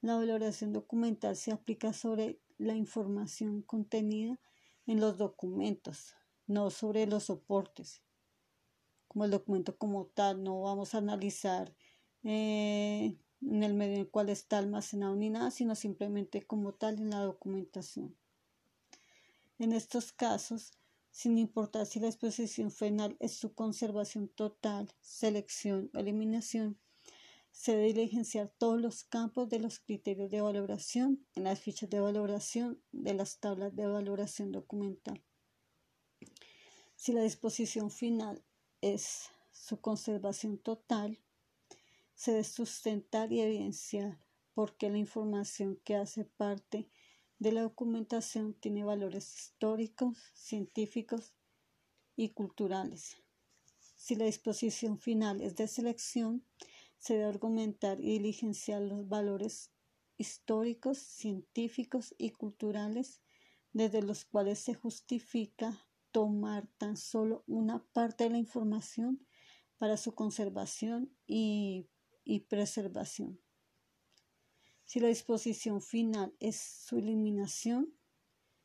La 0.01 0.15
valoración 0.15 0.73
documental 0.73 1.35
se 1.37 1.51
aplica 1.51 1.91
sobre 1.91 2.39
la 2.59 2.75
información 2.75 3.63
contenida 3.63 4.39
en 4.85 4.99
los 4.99 5.17
documentos, 5.17 6.13
no 6.47 6.69
sobre 6.69 7.05
los 7.05 7.25
soportes, 7.25 8.01
como 9.07 9.25
el 9.25 9.31
documento 9.31 9.77
como 9.77 10.05
tal, 10.05 10.43
no 10.43 10.61
vamos 10.61 10.95
a 10.95 10.99
analizar 10.99 11.75
eh, 12.23 13.17
en 13.41 13.63
el 13.63 13.73
medio 13.73 13.95
en 13.95 14.01
el 14.01 14.09
cual 14.09 14.29
está 14.29 14.57
almacenado 14.57 15.15
ni 15.15 15.29
nada, 15.29 15.51
sino 15.51 15.75
simplemente 15.75 16.45
como 16.45 16.73
tal 16.73 16.99
en 16.99 17.09
la 17.09 17.19
documentación. 17.19 18.15
En 19.59 19.73
estos 19.73 20.11
casos, 20.11 20.73
sin 21.11 21.37
importar 21.37 21.85
si 21.85 21.99
la 21.99 22.07
exposición 22.07 22.71
final 22.71 23.17
es 23.19 23.33
su 23.33 23.53
conservación 23.53 24.27
total, 24.27 24.93
selección 25.01 25.89
o 25.93 25.99
eliminación, 25.99 26.77
se 27.51 27.71
debe 27.71 27.93
diligenciar 27.93 28.53
todos 28.59 28.79
los 28.79 29.03
campos 29.03 29.49
de 29.49 29.57
los 29.57 29.79
criterios 29.79 30.29
de 30.29 30.41
valoración 30.41 31.25
en 31.33 31.45
las 31.45 31.59
fichas 31.59 31.89
de 31.89 31.99
valoración 31.99 32.79
de 32.91 33.15
las 33.15 33.39
tablas 33.39 33.75
de 33.75 33.87
valoración 33.87 34.51
documental. 34.51 35.23
Si 36.97 37.13
la 37.13 37.21
disposición 37.21 37.91
final 37.91 38.43
es 38.81 39.29
su 39.51 39.79
conservación 39.79 40.57
total, 40.57 41.19
se 42.15 42.31
debe 42.31 42.43
sustentar 42.43 43.31
y 43.31 43.39
evidenciar 43.39 44.19
porque 44.55 44.89
la 44.89 44.97
información 44.97 45.79
que 45.83 45.95
hace 45.95 46.25
parte 46.25 46.89
de 47.37 47.51
la 47.51 47.61
documentación 47.61 48.55
tiene 48.55 48.83
valores 48.83 49.31
históricos, 49.35 50.17
científicos 50.33 51.35
y 52.15 52.29
culturales. 52.29 53.17
Si 53.95 54.15
la 54.15 54.25
disposición 54.25 54.97
final 54.97 55.41
es 55.41 55.55
de 55.55 55.67
selección, 55.67 56.43
se 56.97 57.13
debe 57.13 57.25
argumentar 57.25 57.99
y 58.01 58.13
diligenciar 58.13 58.81
los 58.81 59.07
valores 59.07 59.69
históricos, 60.17 60.97
científicos 60.97 62.15
y 62.17 62.31
culturales 62.31 63.21
desde 63.71 64.01
los 64.01 64.25
cuales 64.25 64.57
se 64.57 64.73
justifica 64.73 65.86
tomar 66.17 66.65
tan 66.79 66.97
solo 66.97 67.43
una 67.45 67.85
parte 67.93 68.23
de 68.23 68.31
la 68.31 68.39
información 68.39 69.23
para 69.77 69.97
su 69.97 70.15
conservación 70.15 71.15
y, 71.27 71.91
preservación. 72.49 73.39
Si 74.83 74.99
la 74.99 75.09
disposición 75.09 75.79
final 75.79 76.35
es 76.39 76.55
su 76.55 76.97
eliminación, 76.97 77.93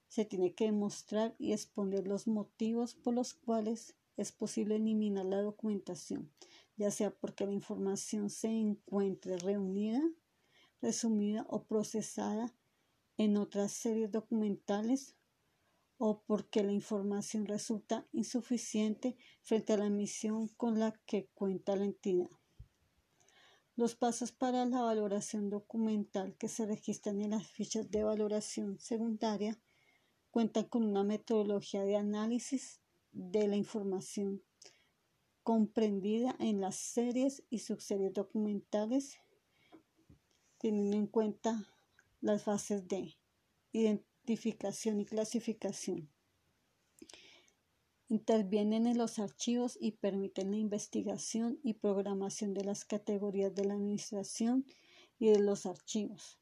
se 0.08 0.24
tiene 0.24 0.54
que 0.54 0.64
demostrar 0.64 1.36
y 1.38 1.52
exponer 1.52 2.08
los 2.08 2.26
motivos 2.26 2.94
por 2.94 3.12
los 3.12 3.34
cuales 3.34 3.96
es 4.16 4.32
posible 4.32 4.76
eliminar 4.76 5.26
la 5.26 5.42
documentación, 5.42 6.32
ya 6.78 6.90
sea 6.90 7.10
porque 7.10 7.44
la 7.44 7.52
información 7.52 8.30
se 8.30 8.48
encuentre 8.48 9.36
reunida, 9.36 10.00
resumida 10.80 11.44
o 11.50 11.64
procesada 11.64 12.54
en 13.18 13.36
otras 13.36 13.72
series 13.72 14.10
documentales 14.10 15.16
o 16.04 16.20
porque 16.26 16.64
la 16.64 16.72
información 16.72 17.46
resulta 17.46 18.08
insuficiente 18.10 19.16
frente 19.44 19.72
a 19.72 19.76
la 19.76 19.88
misión 19.88 20.48
con 20.56 20.80
la 20.80 20.90
que 21.06 21.28
cuenta 21.32 21.76
la 21.76 21.84
entidad. 21.84 22.28
Los 23.76 23.94
pasos 23.94 24.32
para 24.32 24.66
la 24.66 24.82
valoración 24.82 25.48
documental 25.48 26.34
que 26.38 26.48
se 26.48 26.66
registran 26.66 27.20
en 27.20 27.30
las 27.30 27.46
fichas 27.46 27.88
de 27.88 28.02
valoración 28.02 28.80
secundaria 28.80 29.60
cuentan 30.32 30.64
con 30.64 30.82
una 30.82 31.04
metodología 31.04 31.84
de 31.84 31.94
análisis 31.94 32.80
de 33.12 33.46
la 33.46 33.54
información 33.54 34.42
comprendida 35.44 36.34
en 36.40 36.60
las 36.60 36.74
series 36.74 37.44
y 37.48 37.60
subseries 37.60 38.12
documentales, 38.12 39.20
teniendo 40.58 40.96
en 40.96 41.06
cuenta 41.06 41.64
las 42.20 42.42
fases 42.42 42.88
de 42.88 43.14
identificación 43.70 44.11
identificación 44.24 45.00
y 45.00 45.04
clasificación. 45.04 46.08
Intervienen 48.08 48.86
en 48.86 48.98
los 48.98 49.18
archivos 49.18 49.76
y 49.80 49.92
permiten 49.92 50.52
la 50.52 50.58
investigación 50.58 51.58
y 51.64 51.74
programación 51.74 52.54
de 52.54 52.64
las 52.64 52.84
categorías 52.84 53.54
de 53.54 53.64
la 53.64 53.74
administración 53.74 54.64
y 55.18 55.30
de 55.30 55.40
los 55.40 55.66
archivos, 55.66 56.38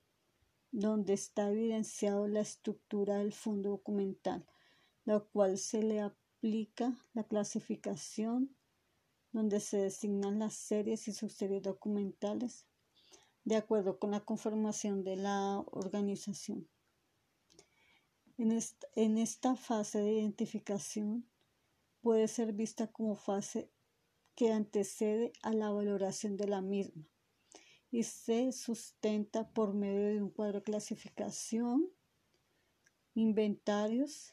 donde 0.72 1.14
está 1.14 1.50
evidenciado 1.50 2.26
la 2.28 2.40
estructura 2.40 3.18
del 3.18 3.32
fondo 3.32 3.70
documental, 3.70 4.44
la 5.04 5.20
cual 5.20 5.56
se 5.56 5.82
le 5.82 6.00
aplica 6.00 6.98
la 7.14 7.24
clasificación, 7.24 8.54
donde 9.32 9.60
se 9.60 9.78
designan 9.78 10.38
las 10.38 10.54
series 10.54 11.08
y 11.08 11.12
subseries 11.12 11.62
documentales 11.62 12.66
de 13.44 13.56
acuerdo 13.56 13.98
con 13.98 14.10
la 14.10 14.20
conformación 14.20 15.02
de 15.02 15.16
la 15.16 15.64
organización. 15.70 16.68
En 18.40 19.18
esta, 19.18 19.54
fase 19.54 19.98
de 19.98 20.12
identificación 20.14 21.28
puede 22.00 22.26
ser 22.26 22.54
vista 22.54 22.86
como 22.86 23.14
fase 23.14 23.70
que 24.34 24.50
antecede 24.50 25.34
a 25.42 25.52
la 25.52 25.70
valoración 25.70 26.38
de 26.38 26.48
la 26.48 26.62
misma 26.62 27.06
y 27.90 28.04
se 28.04 28.50
sustenta 28.52 29.50
por 29.50 29.74
medio 29.74 30.06
de 30.06 30.22
un 30.22 30.30
cuadro 30.30 30.60
de 30.60 30.64
clasificación, 30.64 31.90
inventarios 33.12 34.32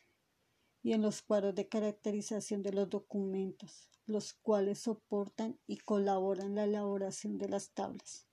y 0.83 0.93
en 0.93 1.01
los 1.01 1.21
cuadros 1.21 1.53
de 1.55 1.67
caracterización 1.67 2.63
de 2.63 2.71
los 2.71 2.89
documentos, 2.89 3.89
los 4.05 4.31
cuales 4.31 4.79
soportan 4.79 5.59
y 5.67 5.79
colaboran 5.79 6.55
la 6.55 6.63
elaboración 6.63 7.37
de 7.37 7.49
las 7.49 7.71
tablas. 7.71 8.25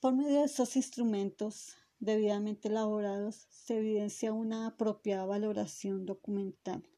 Por 0.00 0.16
medio 0.16 0.40
de 0.40 0.46
estos 0.46 0.74
instrumentos 0.74 1.76
debidamente 2.00 2.68
elaborados, 2.68 3.46
se 3.50 3.78
evidencia 3.78 4.32
una 4.32 4.66
apropiada 4.66 5.26
valoración 5.26 6.06
documental, 6.06 6.88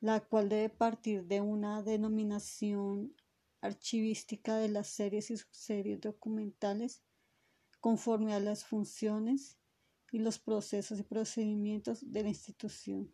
la 0.00 0.20
cual 0.20 0.48
debe 0.48 0.68
partir 0.68 1.24
de 1.24 1.40
una 1.40 1.82
denominación 1.82 3.14
archivística 3.60 4.56
de 4.58 4.68
las 4.68 4.88
series 4.88 5.30
y 5.30 5.36
subseries 5.36 6.00
documentales 6.00 7.02
conforme 7.80 8.34
a 8.34 8.40
las 8.40 8.64
funciones 8.64 9.58
y 10.12 10.18
los 10.18 10.38
procesos 10.38 10.98
y 10.98 11.02
procedimientos 11.02 12.12
de 12.12 12.22
la 12.22 12.28
institución 12.28 13.12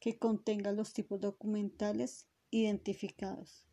que 0.00 0.18
contenga 0.18 0.72
los 0.72 0.92
tipos 0.92 1.20
documentales 1.20 2.26
identificados. 2.50 3.66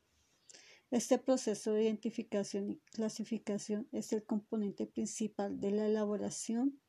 Este 0.91 1.17
proceso 1.17 1.71
de 1.71 1.83
identificación 1.83 2.69
y 2.69 2.79
clasificación 2.91 3.87
es 3.93 4.11
el 4.11 4.25
componente 4.25 4.85
principal 4.85 5.57
de 5.61 5.71
la 5.71 5.85
elaboración 5.85 6.81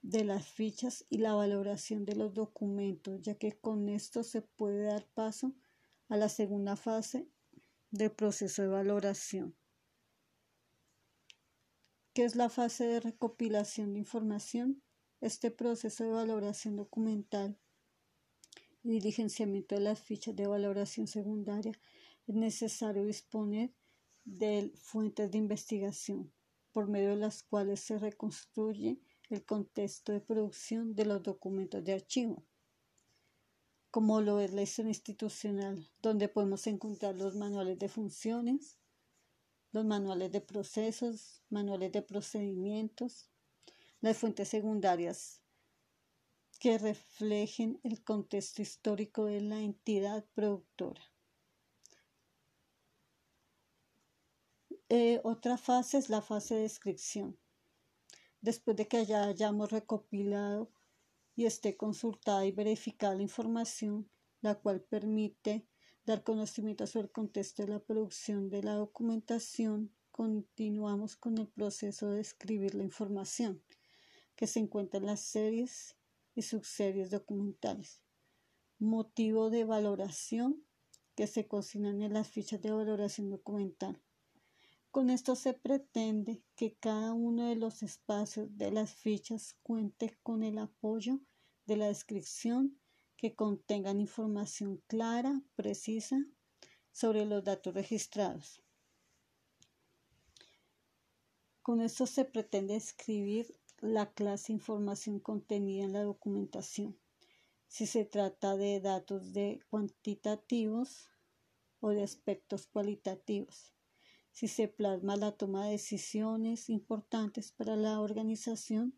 de 0.00 0.24
las 0.24 0.48
fichas 0.48 1.04
y 1.10 1.18
la 1.18 1.34
valoración 1.34 2.06
de 2.06 2.16
los 2.16 2.32
documentos, 2.32 3.20
ya 3.20 3.34
que 3.34 3.58
con 3.58 3.90
esto 3.90 4.22
se 4.22 4.40
puede 4.40 4.84
dar 4.84 5.06
paso 5.12 5.54
a 6.08 6.16
la 6.16 6.30
segunda 6.30 6.76
fase 6.76 7.28
del 7.90 8.10
proceso 8.10 8.62
de 8.62 8.68
valoración, 8.68 9.54
que 12.14 12.24
es 12.24 12.36
la 12.36 12.48
fase 12.48 12.84
de 12.84 13.00
recopilación 13.00 13.92
de 13.92 13.98
información. 13.98 14.82
Este 15.20 15.50
proceso 15.50 16.04
de 16.04 16.10
valoración 16.10 16.76
documental 16.76 17.58
y 18.82 18.90
diligenciamiento 18.90 19.74
de 19.74 19.82
las 19.82 20.00
fichas 20.00 20.36
de 20.36 20.46
valoración 20.46 21.06
secundaria, 21.06 21.72
es 22.26 22.34
necesario 22.34 23.04
disponer 23.04 23.72
de 24.24 24.72
fuentes 24.76 25.30
de 25.30 25.38
investigación, 25.38 26.32
por 26.72 26.88
medio 26.88 27.10
de 27.10 27.16
las 27.16 27.42
cuales 27.42 27.80
se 27.80 27.98
reconstruye 27.98 29.00
el 29.28 29.44
contexto 29.44 30.12
de 30.12 30.20
producción 30.20 30.94
de 30.94 31.04
los 31.04 31.22
documentos 31.22 31.84
de 31.84 31.94
archivo, 31.94 32.44
como 33.90 34.20
lo 34.20 34.40
es 34.40 34.52
la 34.52 34.62
historia 34.62 34.90
institucional, 34.90 35.90
donde 36.00 36.28
podemos 36.28 36.66
encontrar 36.66 37.16
los 37.16 37.34
manuales 37.34 37.78
de 37.78 37.88
funciones, 37.88 38.78
los 39.72 39.84
manuales 39.84 40.30
de 40.32 40.40
procesos, 40.40 41.42
manuales 41.48 41.92
de 41.92 42.02
procedimientos, 42.02 43.30
las 44.00 44.16
fuentes 44.16 44.48
secundarias 44.48 45.39
que 46.60 46.76
reflejen 46.76 47.80
el 47.82 48.04
contexto 48.04 48.60
histórico 48.60 49.24
de 49.24 49.40
la 49.40 49.60
entidad 49.60 50.26
productora. 50.34 51.02
Eh, 54.90 55.20
otra 55.24 55.56
fase 55.56 55.96
es 55.96 56.10
la 56.10 56.20
fase 56.20 56.56
de 56.56 56.62
descripción. 56.62 57.38
Después 58.42 58.76
de 58.76 58.86
que 58.88 59.06
ya 59.06 59.24
hayamos 59.24 59.72
recopilado 59.72 60.70
y 61.34 61.46
esté 61.46 61.78
consultada 61.78 62.44
y 62.44 62.52
verificada 62.52 63.14
la 63.14 63.22
información, 63.22 64.10
la 64.42 64.54
cual 64.56 64.82
permite 64.82 65.66
dar 66.04 66.22
conocimiento 66.22 66.86
sobre 66.86 67.06
el 67.06 67.12
contexto 67.12 67.62
de 67.62 67.70
la 67.70 67.80
producción 67.80 68.50
de 68.50 68.62
la 68.62 68.74
documentación, 68.74 69.94
continuamos 70.10 71.16
con 71.16 71.38
el 71.38 71.48
proceso 71.48 72.10
de 72.10 72.20
escribir 72.20 72.74
la 72.74 72.84
información 72.84 73.62
que 74.36 74.46
se 74.46 74.60
encuentra 74.60 74.98
en 74.98 75.06
las 75.06 75.20
series 75.20 75.96
y 76.42 77.04
documentales. 77.04 78.02
Motivo 78.78 79.50
de 79.50 79.64
valoración 79.64 80.64
que 81.14 81.26
se 81.26 81.46
cocinan 81.46 82.02
en 82.02 82.14
las 82.14 82.28
fichas 82.28 82.62
de 82.62 82.70
valoración 82.70 83.30
documental. 83.30 84.00
Con 84.90 85.10
esto 85.10 85.36
se 85.36 85.52
pretende 85.52 86.42
que 86.56 86.74
cada 86.74 87.12
uno 87.12 87.48
de 87.48 87.56
los 87.56 87.82
espacios 87.82 88.56
de 88.56 88.72
las 88.72 88.94
fichas 88.94 89.54
cuente 89.62 90.18
con 90.22 90.42
el 90.42 90.58
apoyo 90.58 91.20
de 91.66 91.76
la 91.76 91.88
descripción 91.88 92.80
que 93.16 93.34
contengan 93.34 94.00
información 94.00 94.82
clara, 94.86 95.42
precisa, 95.54 96.24
sobre 96.90 97.26
los 97.26 97.44
datos 97.44 97.74
registrados. 97.74 98.62
Con 101.62 101.82
esto 101.82 102.06
se 102.06 102.24
pretende 102.24 102.74
escribir 102.76 103.59
la 103.80 104.12
clase 104.12 104.52
información 104.52 105.20
contenida 105.20 105.84
en 105.84 105.92
la 105.92 106.02
documentación. 106.02 106.98
Si 107.66 107.86
se 107.86 108.04
trata 108.04 108.56
de 108.56 108.80
datos 108.80 109.32
de 109.32 109.60
cuantitativos 109.68 111.10
o 111.80 111.90
de 111.90 112.02
aspectos 112.02 112.66
cualitativos. 112.66 113.72
Si 114.32 114.48
se 114.48 114.68
plasma 114.68 115.16
la 115.16 115.32
toma 115.32 115.66
de 115.66 115.72
decisiones 115.72 116.68
importantes 116.68 117.52
para 117.52 117.76
la 117.76 118.00
organización. 118.00 118.94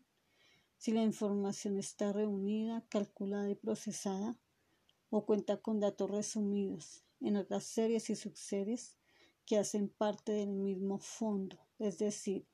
Si 0.77 0.91
la 0.91 1.01
información 1.03 1.77
está 1.77 2.11
reunida, 2.11 2.85
calculada 2.89 3.49
y 3.49 3.55
procesada 3.55 4.37
o 5.09 5.25
cuenta 5.25 5.61
con 5.61 5.79
datos 5.79 6.11
resumidos 6.11 7.05
en 7.21 7.37
otras 7.37 7.63
series 7.63 8.09
y 8.09 8.15
subseries 8.15 8.97
que 9.45 9.57
hacen 9.57 9.89
parte 9.89 10.33
del 10.33 10.49
mismo 10.49 10.99
fondo, 10.99 11.57
es 11.79 11.99
decir, 11.99 12.47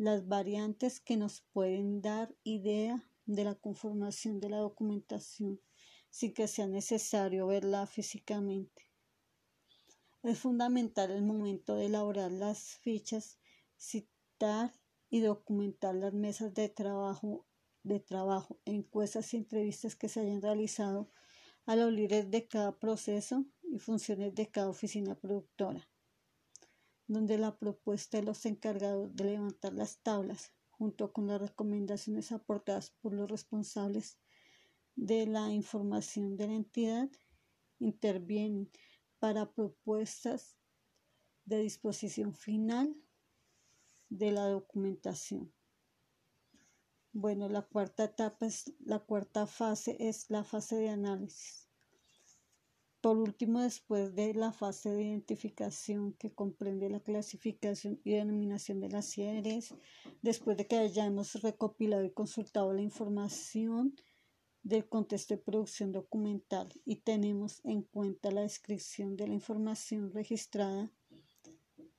las 0.00 0.26
variantes 0.26 0.98
que 0.98 1.18
nos 1.18 1.42
pueden 1.52 2.00
dar 2.00 2.34
idea 2.42 3.04
de 3.26 3.44
la 3.44 3.54
conformación 3.54 4.40
de 4.40 4.48
la 4.48 4.56
documentación 4.56 5.60
sin 6.08 6.32
que 6.32 6.48
sea 6.48 6.66
necesario 6.66 7.46
verla 7.46 7.86
físicamente. 7.86 8.90
Es 10.22 10.38
fundamental 10.38 11.10
el 11.10 11.20
momento 11.20 11.76
de 11.76 11.84
elaborar 11.84 12.32
las 12.32 12.78
fichas, 12.78 13.38
citar 13.76 14.72
y 15.10 15.20
documentar 15.20 15.94
las 15.94 16.14
mesas 16.14 16.54
de 16.54 16.70
trabajo, 16.70 17.44
de 17.82 18.00
trabajo, 18.00 18.58
encuestas 18.64 19.34
y 19.34 19.36
entrevistas 19.36 19.96
que 19.96 20.08
se 20.08 20.20
hayan 20.20 20.40
realizado 20.40 21.10
a 21.66 21.76
los 21.76 21.92
líderes 21.92 22.30
de 22.30 22.48
cada 22.48 22.78
proceso 22.78 23.44
y 23.70 23.78
funciones 23.78 24.34
de 24.34 24.50
cada 24.50 24.70
oficina 24.70 25.14
productora 25.14 25.86
donde 27.10 27.38
la 27.38 27.58
propuesta 27.58 28.18
de 28.18 28.22
los 28.22 28.46
encargados 28.46 29.16
de 29.16 29.24
levantar 29.24 29.72
las 29.72 29.98
tablas, 29.98 30.52
junto 30.70 31.12
con 31.12 31.26
las 31.26 31.40
recomendaciones 31.40 32.30
aportadas 32.30 32.92
por 33.00 33.12
los 33.12 33.28
responsables 33.28 34.20
de 34.94 35.26
la 35.26 35.50
información 35.50 36.36
de 36.36 36.46
la 36.46 36.54
entidad, 36.54 37.10
intervienen 37.80 38.70
para 39.18 39.52
propuestas 39.52 40.56
de 41.46 41.58
disposición 41.58 42.32
final 42.32 42.94
de 44.08 44.30
la 44.30 44.46
documentación. 44.46 45.52
Bueno, 47.12 47.48
la 47.48 47.62
cuarta 47.62 48.04
etapa 48.04 48.46
es 48.46 48.72
la 48.78 49.00
cuarta 49.00 49.48
fase 49.48 49.96
es 49.98 50.30
la 50.30 50.44
fase 50.44 50.76
de 50.76 50.90
análisis. 50.90 51.59
Por 53.00 53.16
último, 53.16 53.60
después 53.60 54.14
de 54.14 54.34
la 54.34 54.52
fase 54.52 54.90
de 54.90 55.04
identificación 55.04 56.12
que 56.12 56.34
comprende 56.34 56.90
la 56.90 57.00
clasificación 57.00 57.98
y 58.04 58.12
denominación 58.12 58.78
de 58.80 58.90
las 58.90 59.06
series, 59.06 59.74
después 60.20 60.58
de 60.58 60.66
que 60.66 60.76
hayamos 60.76 61.40
recopilado 61.40 62.04
y 62.04 62.12
consultado 62.12 62.74
la 62.74 62.82
información 62.82 63.94
del 64.62 64.86
contexto 64.86 65.34
de 65.34 65.42
producción 65.42 65.92
documental 65.92 66.68
y 66.84 66.96
tenemos 66.96 67.64
en 67.64 67.82
cuenta 67.82 68.30
la 68.30 68.42
descripción 68.42 69.16
de 69.16 69.28
la 69.28 69.34
información 69.34 70.12
registrada 70.12 70.92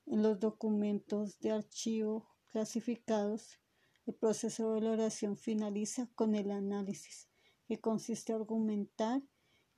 en 0.05 0.21
los 0.21 0.39
documentos 0.39 1.39
de 1.39 1.51
archivo 1.51 2.27
clasificados, 2.51 3.59
el 4.05 4.13
proceso 4.13 4.67
de 4.67 4.81
valoración 4.81 5.35
finaliza 5.35 6.11
con 6.13 6.35
el 6.35 6.51
análisis, 6.51 7.27
que 7.65 7.79
consiste 7.79 8.33
en 8.33 8.41
argumentar 8.41 9.23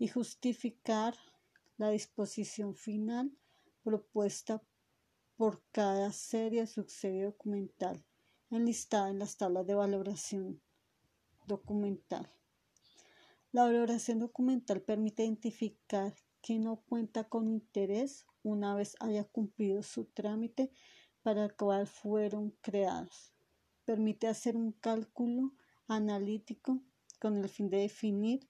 y 0.04 0.10
justificar 0.10 1.16
la 1.78 1.90
disposición 1.90 2.76
final 2.76 3.32
propuesta 3.84 4.62
por 5.38 5.64
cada 5.72 6.12
serie 6.12 6.68
subserie 6.68 7.24
documental 7.24 8.04
enlistada 8.50 9.12
en 9.12 9.20
las 9.20 9.38
tablas 9.38 9.66
de 9.66 9.76
valoración 9.76 10.62
documental. 11.48 12.30
La 13.54 13.64
valoración 13.64 14.20
documental 14.20 14.82
permite 14.82 15.24
identificar 15.24 16.14
que 16.42 16.60
no 16.60 16.82
cuenta 16.82 17.30
con 17.30 17.48
interés 17.48 18.26
una 18.44 18.76
vez 18.76 18.98
haya 19.00 19.24
cumplido 19.24 19.84
su 19.84 20.04
trámite 20.04 20.70
para 21.22 21.46
el 21.46 21.56
cual 21.56 21.88
fueron 21.88 22.52
creados. 22.60 23.34
Permite 23.86 24.28
hacer 24.28 24.58
un 24.58 24.74
cálculo 24.74 25.54
analítico 25.88 26.82
con 27.22 27.38
el 27.38 27.48
fin 27.48 27.70
de 27.70 27.78
definir 27.78 28.50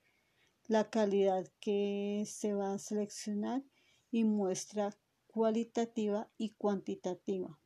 la 0.67 0.89
calidad 0.89 1.47
que 1.59 2.23
se 2.27 2.53
va 2.53 2.73
a 2.73 2.79
seleccionar 2.79 3.63
y 4.11 4.23
muestra 4.23 4.95
cualitativa 5.27 6.29
y 6.37 6.51
cuantitativa 6.51 7.59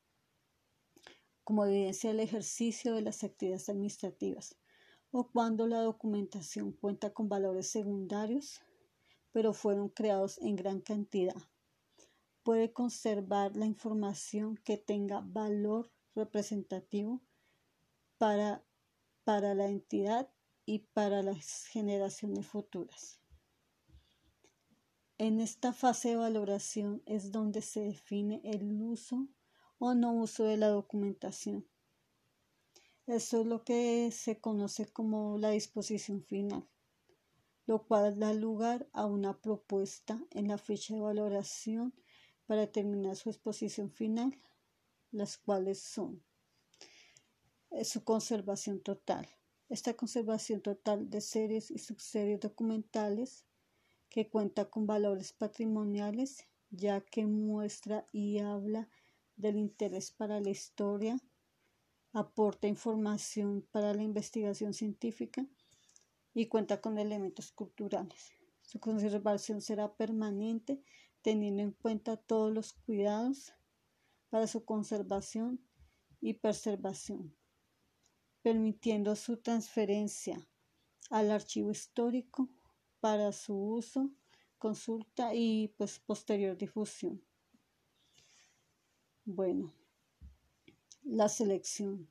como 1.44 1.66
evidencia 1.66 2.10
del 2.10 2.20
ejercicio 2.20 2.94
de 2.94 3.02
las 3.02 3.24
actividades 3.24 3.70
administrativas 3.70 4.58
o 5.12 5.32
cuando 5.32 5.66
la 5.66 5.80
documentación 5.80 6.74
cuenta 6.74 7.14
con 7.14 7.30
valores 7.30 7.70
secundarios 7.70 8.62
pero 9.32 9.54
fueron 9.54 9.90
creados 9.90 10.40
en 10.40 10.56
gran 10.56 10.82
cantidad. 10.82 11.36
Puede 12.44 12.74
conservar 12.74 13.56
la 13.56 13.66
información 13.66 14.58
que 14.58 14.78
tenga 14.78 15.22
valor 15.22 15.92
representativo 16.16 17.22
para, 18.18 18.64
para 19.24 19.54
la 19.54 19.68
entidad 19.68 20.28
y 20.68 20.80
para 20.80 21.24
las 21.24 21.66
generaciones 21.68 22.46
futuras. 22.46 23.22
En 25.18 25.40
esta 25.40 25.72
fase 25.72 26.10
de 26.10 26.18
valoración 26.18 27.02
es 27.06 27.32
donde 27.32 27.62
se 27.62 27.80
define 27.80 28.42
el 28.44 28.82
uso 28.82 29.30
o 29.80 29.96
no 29.96 30.14
uso 30.14 30.44
de 30.44 30.58
la 30.58 30.68
documentación. 30.68 31.66
Eso 33.08 33.42
es 33.42 33.48
lo 33.48 33.64
que 33.64 34.12
se 34.12 34.42
conoce 34.42 34.86
como 34.88 35.38
la 35.38 35.52
disposición 35.52 36.22
final, 36.22 36.68
lo 37.66 37.88
cual 37.88 38.20
da 38.20 38.34
lugar 38.34 38.90
a 38.92 39.06
una 39.06 39.40
propuesta 39.40 40.22
en 40.32 40.50
la 40.50 40.58
fecha 40.58 40.94
de 40.94 41.00
valoración 41.00 41.96
para 42.46 42.62
determinar 42.62 43.16
su 43.16 43.30
exposición 43.30 43.90
final, 43.90 44.38
las 45.12 45.38
cuales 45.38 45.80
son 45.82 46.22
su 47.86 48.04
conservación 48.04 48.82
total, 48.82 49.30
esta 49.70 49.94
conservación 49.96 50.62
total 50.62 51.10
de 51.10 51.22
series 51.22 51.72
y 51.72 51.80
subseries 51.80 52.40
documentales 52.40 53.46
que 54.10 54.30
cuenta 54.30 54.70
con 54.70 54.88
valores 54.88 55.34
patrimoniales 55.34 56.48
ya 56.70 57.02
que 57.02 57.26
muestra 57.26 58.06
y 58.12 58.40
habla 58.40 58.90
del 59.36 59.58
interés 59.58 60.12
para 60.12 60.40
la 60.40 60.50
historia, 60.50 61.20
aporta 62.14 62.68
información 62.68 63.68
para 63.72 63.94
la 63.94 64.04
investigación 64.04 64.74
científica 64.74 65.46
y 66.34 66.48
cuenta 66.48 66.82
con 66.82 66.98
elementos 66.98 67.52
culturales. 67.52 68.32
Su 68.62 68.80
conservación 68.80 69.62
será 69.62 69.94
permanente 69.96 70.82
teniendo 71.22 71.64
en 71.64 71.72
cuenta 71.72 72.18
todos 72.18 72.54
los 72.54 72.74
cuidados 72.74 73.54
para 74.30 74.48
su 74.48 74.66
conservación 74.66 75.62
y 76.20 76.34
preservación 76.34 77.34
permitiendo 78.48 79.14
su 79.18 79.36
transferencia 79.36 80.40
al 81.10 81.32
archivo 81.32 81.70
histórico 81.70 82.48
para 83.02 83.34
su 83.34 83.54
uso, 83.54 84.10
consulta 84.58 85.36
y 85.36 85.74
pues, 85.76 86.00
posterior 86.00 86.56
difusión. 86.58 87.22
Bueno, 89.26 89.74
la 91.04 91.28
selección. 91.28 92.10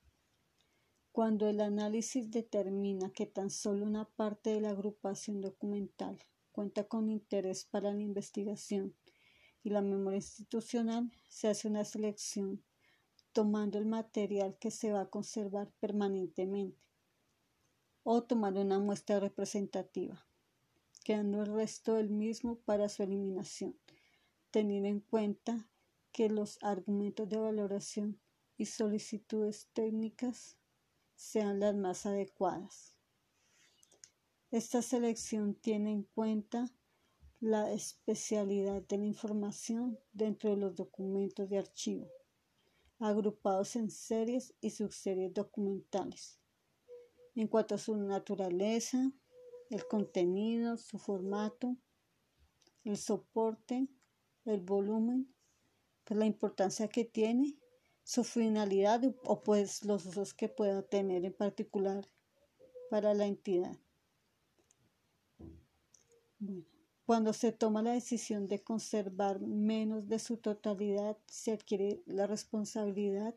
Cuando 1.10 1.48
el 1.48 1.58
análisis 1.62 2.30
determina 2.30 3.10
que 3.14 3.24
tan 3.24 3.48
solo 3.48 3.86
una 3.86 4.04
parte 4.04 4.50
de 4.50 4.60
la 4.60 4.68
agrupación 4.72 5.40
documental 5.40 6.18
cuenta 6.52 6.84
con 6.84 7.08
interés 7.08 7.64
para 7.64 7.94
la 7.94 8.02
investigación 8.02 8.94
y 9.64 9.70
la 9.70 9.80
memoria 9.80 10.18
institucional, 10.18 11.10
se 11.30 11.48
hace 11.48 11.66
una 11.66 11.86
selección 11.86 12.62
tomando 13.36 13.76
el 13.76 13.84
material 13.84 14.56
que 14.58 14.70
se 14.70 14.92
va 14.92 15.02
a 15.02 15.10
conservar 15.10 15.70
permanentemente 15.78 16.80
o 18.02 18.22
tomando 18.22 18.62
una 18.62 18.78
muestra 18.78 19.20
representativa, 19.20 20.26
quedando 21.04 21.42
el 21.42 21.52
resto 21.52 21.96
del 21.96 22.08
mismo 22.08 22.56
para 22.60 22.88
su 22.88 23.02
eliminación, 23.02 23.78
teniendo 24.50 24.88
en 24.88 25.00
cuenta 25.00 25.68
que 26.12 26.30
los 26.30 26.58
argumentos 26.62 27.28
de 27.28 27.36
valoración 27.36 28.18
y 28.56 28.64
solicitudes 28.64 29.68
técnicas 29.74 30.56
sean 31.14 31.60
las 31.60 31.74
más 31.74 32.06
adecuadas. 32.06 32.96
Esta 34.50 34.80
selección 34.80 35.54
tiene 35.56 35.92
en 35.92 36.04
cuenta 36.04 36.72
la 37.40 37.70
especialidad 37.70 38.80
de 38.80 38.96
la 38.96 39.04
información 39.04 39.98
dentro 40.14 40.48
de 40.48 40.56
los 40.56 40.74
documentos 40.74 41.50
de 41.50 41.58
archivo 41.58 42.10
agrupados 42.98 43.76
en 43.76 43.90
series 43.90 44.54
y 44.60 44.70
subseries 44.70 45.32
documentales. 45.32 46.40
En 47.34 47.48
cuanto 47.48 47.74
a 47.74 47.78
su 47.78 47.96
naturaleza, 47.96 49.12
el 49.70 49.86
contenido, 49.86 50.76
su 50.76 50.98
formato, 50.98 51.76
el 52.84 52.96
soporte, 52.96 53.88
el 54.44 54.60
volumen, 54.60 55.34
pues 56.04 56.18
la 56.18 56.26
importancia 56.26 56.88
que 56.88 57.04
tiene, 57.04 57.58
su 58.04 58.22
finalidad 58.22 59.02
o 59.24 59.42
pues 59.42 59.84
los 59.84 60.06
usos 60.06 60.32
que 60.32 60.48
pueda 60.48 60.82
tener 60.82 61.24
en 61.24 61.32
particular 61.32 62.08
para 62.88 63.12
la 63.14 63.26
entidad. 63.26 63.76
Cuando 67.06 67.32
se 67.32 67.52
toma 67.52 67.82
la 67.82 67.92
decisión 67.92 68.48
de 68.48 68.64
conservar 68.64 69.40
menos 69.40 70.08
de 70.08 70.18
su 70.18 70.38
totalidad, 70.38 71.16
se 71.26 71.52
adquiere 71.52 72.02
la 72.04 72.26
responsabilidad 72.26 73.36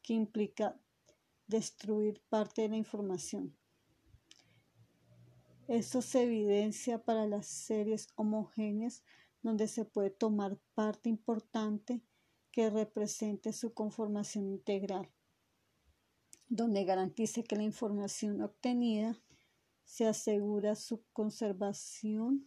que 0.00 0.14
implica 0.14 0.80
destruir 1.48 2.22
parte 2.28 2.62
de 2.62 2.68
la 2.68 2.76
información. 2.76 3.56
Esto 5.66 6.02
se 6.02 6.22
evidencia 6.22 7.02
para 7.02 7.26
las 7.26 7.48
series 7.48 8.06
homogéneas 8.14 9.02
donde 9.42 9.66
se 9.66 9.84
puede 9.84 10.10
tomar 10.10 10.56
parte 10.74 11.08
importante 11.08 12.02
que 12.52 12.70
represente 12.70 13.52
su 13.52 13.74
conformación 13.74 14.46
integral, 14.46 15.10
donde 16.48 16.84
garantice 16.84 17.42
que 17.42 17.56
la 17.56 17.64
información 17.64 18.40
obtenida 18.40 19.20
se 19.84 20.06
asegura 20.06 20.76
su 20.76 21.02
conservación, 21.12 22.46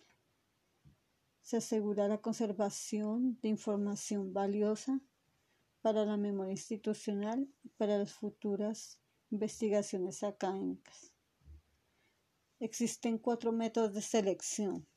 se 1.43 1.57
asegura 1.57 2.07
la 2.07 2.21
conservación 2.21 3.37
de 3.41 3.49
información 3.49 4.33
valiosa 4.33 5.01
para 5.81 6.05
la 6.05 6.15
memoria 6.15 6.53
institucional 6.53 7.47
y 7.63 7.69
para 7.69 7.97
las 7.97 8.13
futuras 8.13 8.99
investigaciones 9.29 10.23
académicas. 10.23 11.11
Existen 12.59 13.17
cuatro 13.17 13.51
métodos 13.51 13.93
de 13.93 14.01
selección. 14.01 14.87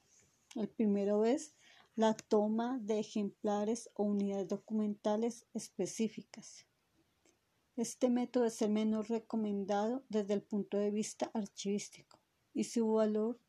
El 0.54 0.68
primero 0.68 1.24
es 1.24 1.56
la 1.96 2.14
toma 2.14 2.78
de 2.80 3.00
ejemplares 3.00 3.90
o 3.94 4.04
unidades 4.04 4.46
documentales 4.46 5.46
específicas. 5.52 6.64
Este 7.74 8.09
método 8.09 8.44
es 8.44 8.62
el 8.62 8.70
menos 8.70 9.09
recomendado 9.09 10.04
desde 10.09 10.35
el 10.35 10.42
punto 10.42 10.78
de 10.78 10.92
vista 10.92 11.28
archivístico 11.35 12.20
y 12.54 12.64
su 12.64 12.92
valor 12.92 13.40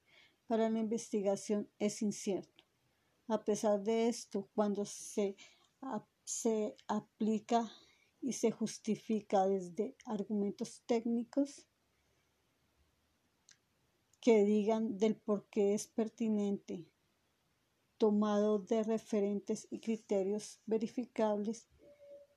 para 0.48 0.70
la 0.70 0.80
investigación 0.80 1.70
es 1.78 2.02
incierto. 2.02 2.57
A 3.30 3.44
pesar 3.44 3.84
de 3.84 4.08
esto, 4.08 4.50
cuando 4.56 4.86
se, 4.86 5.36
se 6.24 6.78
aplica 6.88 7.70
y 8.22 8.34
se 8.34 8.52
justifica 8.52 9.46
desde 9.46 9.96
argumentos 10.06 10.82
técnicos, 10.86 11.68
que 14.22 14.44
digan 14.44 14.98
del 14.98 15.16
por 15.16 15.48
qué 15.50 15.74
es 15.74 15.88
pertinente, 15.88 16.86
tomado 17.98 18.60
de 18.60 18.84
referentes 18.84 19.68
y 19.72 19.80
criterios 19.80 20.60
verificables 20.66 21.68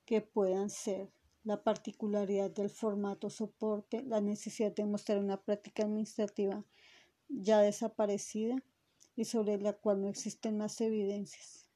que 0.05 0.21
puedan 0.21 0.69
ser 0.69 1.11
la 1.43 1.63
particularidad 1.63 2.51
del 2.51 2.69
formato 2.69 3.29
soporte, 3.29 4.03
la 4.03 4.21
necesidad 4.21 4.73
de 4.73 4.85
mostrar 4.85 5.19
una 5.19 5.41
práctica 5.41 5.83
administrativa 5.83 6.63
ya 7.29 7.59
desaparecida 7.59 8.61
y 9.15 9.25
sobre 9.25 9.57
la 9.59 9.73
cual 9.73 10.01
no 10.01 10.07
existen 10.07 10.57
más 10.57 10.79
evidencias 10.81 11.69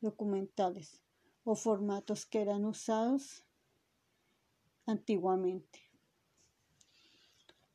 documentales 0.00 1.02
o 1.44 1.54
formatos 1.54 2.26
que 2.26 2.40
eran 2.40 2.64
usados 2.64 3.44
antiguamente. 4.86 5.80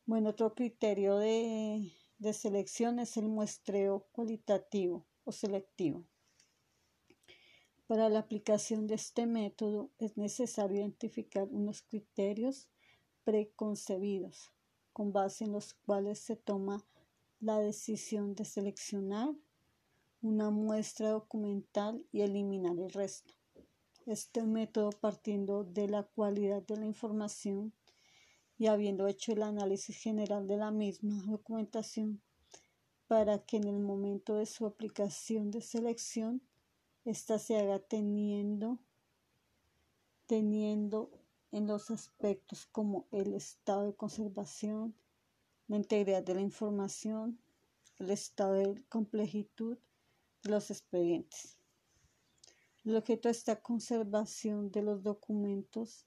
Bueno, 0.06 0.30
otro 0.30 0.54
criterio 0.54 1.16
de, 1.18 1.90
selección 2.32 2.98
es 2.98 3.16
el 3.16 3.28
muestreo 3.28 4.06
cualitativo 4.12 5.06
o 5.24 5.32
selectivo. 5.32 6.04
Para 7.86 8.08
la 8.08 8.18
aplicación 8.20 8.86
de 8.86 8.94
este 8.94 9.26
método 9.26 9.90
es 9.98 10.16
necesario 10.16 10.78
identificar 10.78 11.48
unos 11.50 11.82
criterios 11.82 12.68
preconcebidos 13.24 14.52
con 14.92 15.12
base 15.12 15.44
en 15.44 15.52
los 15.52 15.74
cuales 15.74 16.18
se 16.18 16.36
toma 16.36 16.84
la 17.40 17.58
decisión 17.58 18.34
de 18.34 18.44
seleccionar 18.44 19.34
una 20.22 20.50
muestra 20.50 21.10
documental 21.10 22.04
y 22.12 22.22
eliminar 22.22 22.78
el 22.78 22.90
resto. 22.90 23.34
Este 24.06 24.42
método 24.42 24.90
partiendo 24.90 25.64
de 25.64 25.88
la 25.88 26.02
cualidad 26.02 26.62
de 26.62 26.76
la 26.76 26.86
información 26.86 27.72
y 28.58 28.66
habiendo 28.66 29.06
hecho 29.06 29.32
el 29.32 29.42
análisis 29.42 29.96
general 29.96 30.46
de 30.46 30.56
la 30.56 30.70
misma 30.70 31.22
documentación 31.26 32.22
para 33.06 33.44
que 33.44 33.56
en 33.56 33.64
el 33.64 33.80
momento 33.80 34.36
de 34.36 34.46
su 34.46 34.66
aplicación 34.66 35.50
de 35.50 35.60
selección 35.60 36.42
ésta 37.04 37.38
se 37.38 37.56
haga 37.56 37.78
teniendo 37.78 38.78
teniendo 40.26 41.10
en 41.52 41.66
los 41.66 41.90
aspectos 41.90 42.66
como 42.66 43.06
el 43.12 43.34
estado 43.34 43.86
de 43.86 43.94
conservación, 43.94 44.94
la 45.68 45.76
integridad 45.76 46.22
de 46.22 46.34
la 46.34 46.40
información, 46.40 47.38
el 47.98 48.10
estado 48.10 48.54
de 48.54 48.82
complejitud 48.88 49.78
de 50.42 50.50
los 50.50 50.70
expedientes. 50.70 51.56
El 52.84 52.96
objeto 52.96 53.28
de 53.28 53.32
esta 53.32 53.62
conservación 53.62 54.70
de 54.70 54.82
los 54.82 55.02
documentos 55.02 56.06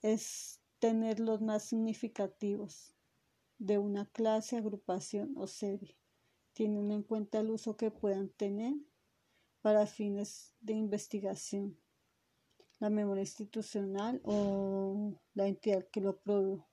es 0.00 0.58
tener 0.78 1.20
los 1.20 1.42
más 1.42 1.64
significativos 1.64 2.94
de 3.58 3.76
una 3.76 4.06
clase, 4.06 4.56
agrupación 4.56 5.34
o 5.36 5.46
serie, 5.46 5.98
teniendo 6.54 6.94
en 6.94 7.02
cuenta 7.02 7.40
el 7.40 7.50
uso 7.50 7.76
que 7.76 7.90
puedan 7.90 8.30
tener 8.30 8.74
para 9.60 9.86
fines 9.86 10.54
de 10.60 10.72
investigación, 10.72 11.78
la 12.78 12.88
memoria 12.88 13.20
institucional 13.20 14.22
o 14.24 15.12
la 15.34 15.46
entidad 15.46 15.86
que 15.92 16.00
lo 16.00 16.18
produjo. 16.18 16.69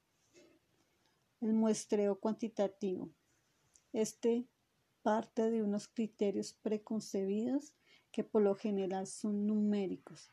El 1.39 1.53
muestreo 1.53 2.19
cuantitativo. 2.19 3.11
Este 3.93 4.47
parte 5.03 5.49
de 5.49 5.61
unos 5.61 5.87
criterios 5.87 6.53
preconcebidos 6.53 7.73
que 8.11 8.23
por 8.23 8.41
lo 8.41 8.55
general 8.55 9.07
son 9.07 9.45
numéricos 9.45 10.31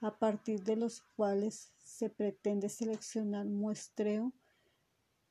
a 0.00 0.18
partir 0.18 0.62
de 0.62 0.76
los 0.76 1.02
cuales 1.16 1.72
se 1.78 2.10
pretende 2.10 2.68
seleccionar 2.68 3.46
muestreo 3.46 4.32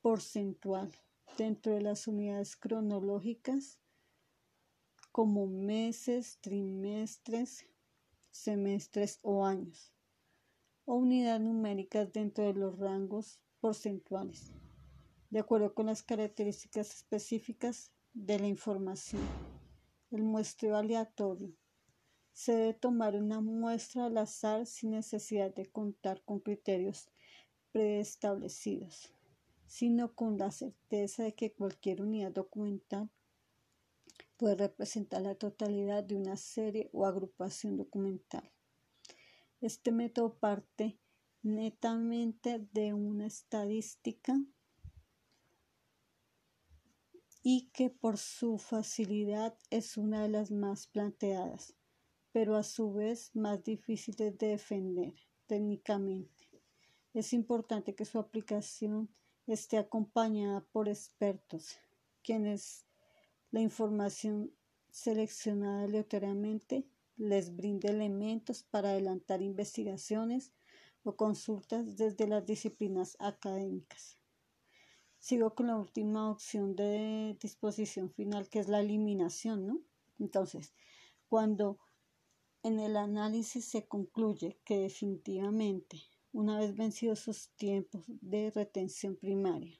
porcentual 0.00 0.90
dentro 1.36 1.72
de 1.74 1.82
las 1.82 2.06
unidades 2.06 2.56
cronológicas 2.56 3.78
como 5.12 5.46
meses, 5.46 6.38
trimestres, 6.40 7.66
semestres 8.30 9.18
o 9.22 9.44
años, 9.44 9.92
o 10.84 10.94
unidades 10.94 11.40
numéricas 11.40 12.12
dentro 12.12 12.44
de 12.44 12.54
los 12.54 12.78
rangos 12.78 13.40
porcentuales, 13.60 14.52
de 15.36 15.40
acuerdo 15.40 15.74
con 15.74 15.84
las 15.84 16.02
características 16.02 16.96
específicas 16.96 17.92
de 18.14 18.38
la 18.38 18.46
información. 18.46 19.20
El 20.10 20.22
muestreo 20.22 20.78
aleatorio 20.78 21.54
se 22.32 22.52
debe 22.52 22.72
tomar 22.72 23.16
una 23.16 23.42
muestra 23.42 24.06
al 24.06 24.16
azar 24.16 24.64
sin 24.64 24.92
necesidad 24.92 25.54
de 25.54 25.66
contar 25.66 26.22
con 26.24 26.40
criterios 26.40 27.10
preestablecidos, 27.70 29.12
sino 29.66 30.14
con 30.14 30.38
la 30.38 30.50
certeza 30.50 31.24
de 31.24 31.34
que 31.34 31.52
cualquier 31.52 32.00
unidad 32.00 32.32
documental 32.32 33.10
puede 34.38 34.54
representar 34.54 35.20
la 35.20 35.34
totalidad 35.34 36.02
de 36.02 36.16
una 36.16 36.38
serie 36.38 36.88
o 36.94 37.04
agrupación 37.04 37.76
documental. 37.76 38.50
Este 39.60 39.92
método 39.92 40.38
parte 40.38 40.98
netamente 41.42 42.66
de 42.72 42.94
una 42.94 43.26
estadística 43.26 44.34
y 47.48 47.70
que 47.72 47.90
por 47.90 48.18
su 48.18 48.58
facilidad 48.58 49.56
es 49.70 49.96
una 49.96 50.22
de 50.22 50.28
las 50.28 50.50
más 50.50 50.88
planteadas 50.88 51.76
pero 52.36 52.56
a 52.56 52.62
su 52.62 52.92
vez 52.92 53.30
más 53.34 53.64
difíciles 53.64 54.36
de 54.36 54.48
defender 54.48 55.14
técnicamente. 55.46 56.50
Es 57.14 57.32
importante 57.32 57.94
que 57.94 58.04
su 58.04 58.18
aplicación 58.18 59.08
esté 59.46 59.78
acompañada 59.78 60.60
por 60.70 60.86
expertos, 60.86 61.78
quienes 62.22 62.84
la 63.50 63.60
información 63.60 64.52
seleccionada 64.90 65.84
aleatoriamente 65.84 66.86
les 67.16 67.56
brinde 67.56 67.88
elementos 67.88 68.64
para 68.64 68.90
adelantar 68.90 69.40
investigaciones 69.40 70.52
o 71.04 71.16
consultas 71.16 71.96
desde 71.96 72.26
las 72.26 72.44
disciplinas 72.44 73.16
académicas. 73.18 74.18
Sigo 75.26 75.56
con 75.56 75.66
la 75.66 75.76
última 75.76 76.30
opción 76.30 76.76
de 76.76 77.36
disposición 77.40 78.12
final, 78.12 78.48
que 78.48 78.60
es 78.60 78.68
la 78.68 78.78
eliminación, 78.78 79.66
¿no? 79.66 79.80
Entonces, 80.20 80.72
cuando 81.28 81.80
en 82.62 82.78
el 82.78 82.96
análisis 82.96 83.64
se 83.64 83.88
concluye 83.88 84.60
que 84.64 84.78
definitivamente, 84.78 86.00
una 86.32 86.60
vez 86.60 86.76
vencidos 86.76 87.18
sus 87.18 87.48
tiempos 87.56 88.04
de 88.06 88.52
retención 88.52 89.16
primaria 89.16 89.76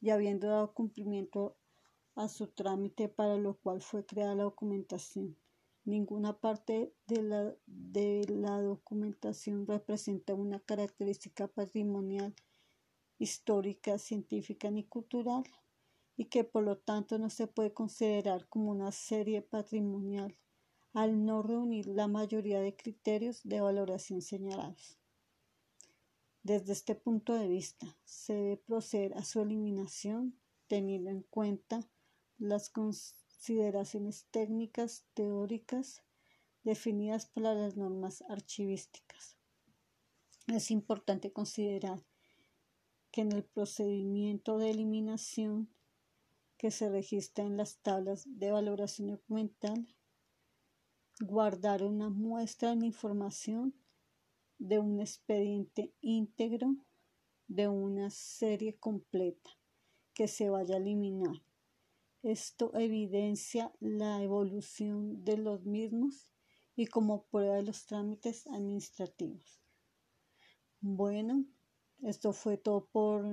y 0.00 0.10
habiendo 0.10 0.48
dado 0.48 0.74
cumplimiento 0.74 1.56
a 2.16 2.26
su 2.26 2.48
trámite 2.48 3.08
para 3.08 3.36
lo 3.36 3.54
cual 3.54 3.82
fue 3.82 4.04
creada 4.04 4.34
la 4.34 4.42
documentación. 4.42 5.36
Ninguna 5.84 6.40
parte 6.40 6.92
de 7.06 7.22
la, 7.22 7.54
de 7.66 8.24
la 8.30 8.60
documentación 8.60 9.64
representa 9.64 10.34
una 10.34 10.58
característica 10.58 11.46
patrimonial, 11.46 12.34
histórica, 13.18 13.98
científica 13.98 14.70
ni 14.70 14.84
cultural 14.84 15.44
y 16.16 16.26
que 16.26 16.44
por 16.44 16.64
lo 16.64 16.78
tanto 16.78 17.18
no 17.18 17.30
se 17.30 17.46
puede 17.46 17.72
considerar 17.72 18.48
como 18.48 18.70
una 18.70 18.92
serie 18.92 19.42
patrimonial 19.42 20.36
al 20.92 21.24
no 21.24 21.42
reunir 21.42 21.86
la 21.86 22.08
mayoría 22.08 22.60
de 22.60 22.74
criterios 22.74 23.42
de 23.44 23.60
valoración 23.60 24.22
señalados. 24.22 24.98
Desde 26.42 26.72
este 26.72 26.94
punto 26.94 27.34
de 27.34 27.48
vista, 27.48 27.98
se 28.04 28.32
debe 28.32 28.56
proceder 28.56 29.14
a 29.14 29.24
su 29.24 29.40
eliminación 29.40 30.38
teniendo 30.68 31.10
en 31.10 31.22
cuenta 31.22 31.86
las 32.38 32.70
consideraciones 32.70 34.26
técnicas 34.30 35.04
teóricas 35.12 36.02
definidas 36.62 37.26
por 37.26 37.42
las 37.42 37.76
normas 37.76 38.22
archivísticas. 38.28 39.36
Es 40.46 40.70
importante 40.70 41.32
considerar 41.32 42.04
que 43.16 43.22
en 43.22 43.32
el 43.32 43.44
procedimiento 43.44 44.58
de 44.58 44.68
eliminación 44.68 45.70
que 46.58 46.70
se 46.70 46.90
registra 46.90 47.46
en 47.46 47.56
las 47.56 47.78
tablas 47.78 48.24
de 48.26 48.50
valoración 48.50 49.08
documental, 49.08 49.88
guardar 51.20 51.82
una 51.82 52.10
muestra 52.10 52.76
de 52.76 52.84
información 52.84 53.74
de 54.58 54.80
un 54.80 55.00
expediente 55.00 55.94
íntegro 56.02 56.76
de 57.48 57.68
una 57.68 58.10
serie 58.10 58.76
completa 58.76 59.48
que 60.12 60.28
se 60.28 60.50
vaya 60.50 60.74
a 60.74 60.78
eliminar. 60.78 61.42
Esto 62.22 62.70
evidencia 62.74 63.72
la 63.80 64.22
evolución 64.22 65.24
de 65.24 65.38
los 65.38 65.64
mismos 65.64 66.34
y 66.74 66.86
como 66.86 67.24
prueba 67.28 67.54
de 67.54 67.62
los 67.62 67.86
trámites 67.86 68.46
administrativos. 68.48 69.62
Bueno, 70.82 71.46
esto 72.02 72.32
fue 72.32 72.56
todo 72.56 72.86
por, 72.86 73.24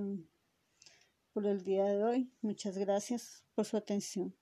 por 1.33 1.45
el 1.45 1.63
día 1.63 1.85
de 1.85 2.03
hoy. 2.03 2.31
Muchas 2.41 2.77
gracias 2.77 3.43
por 3.55 3.65
su 3.65 3.77
atención. 3.77 4.35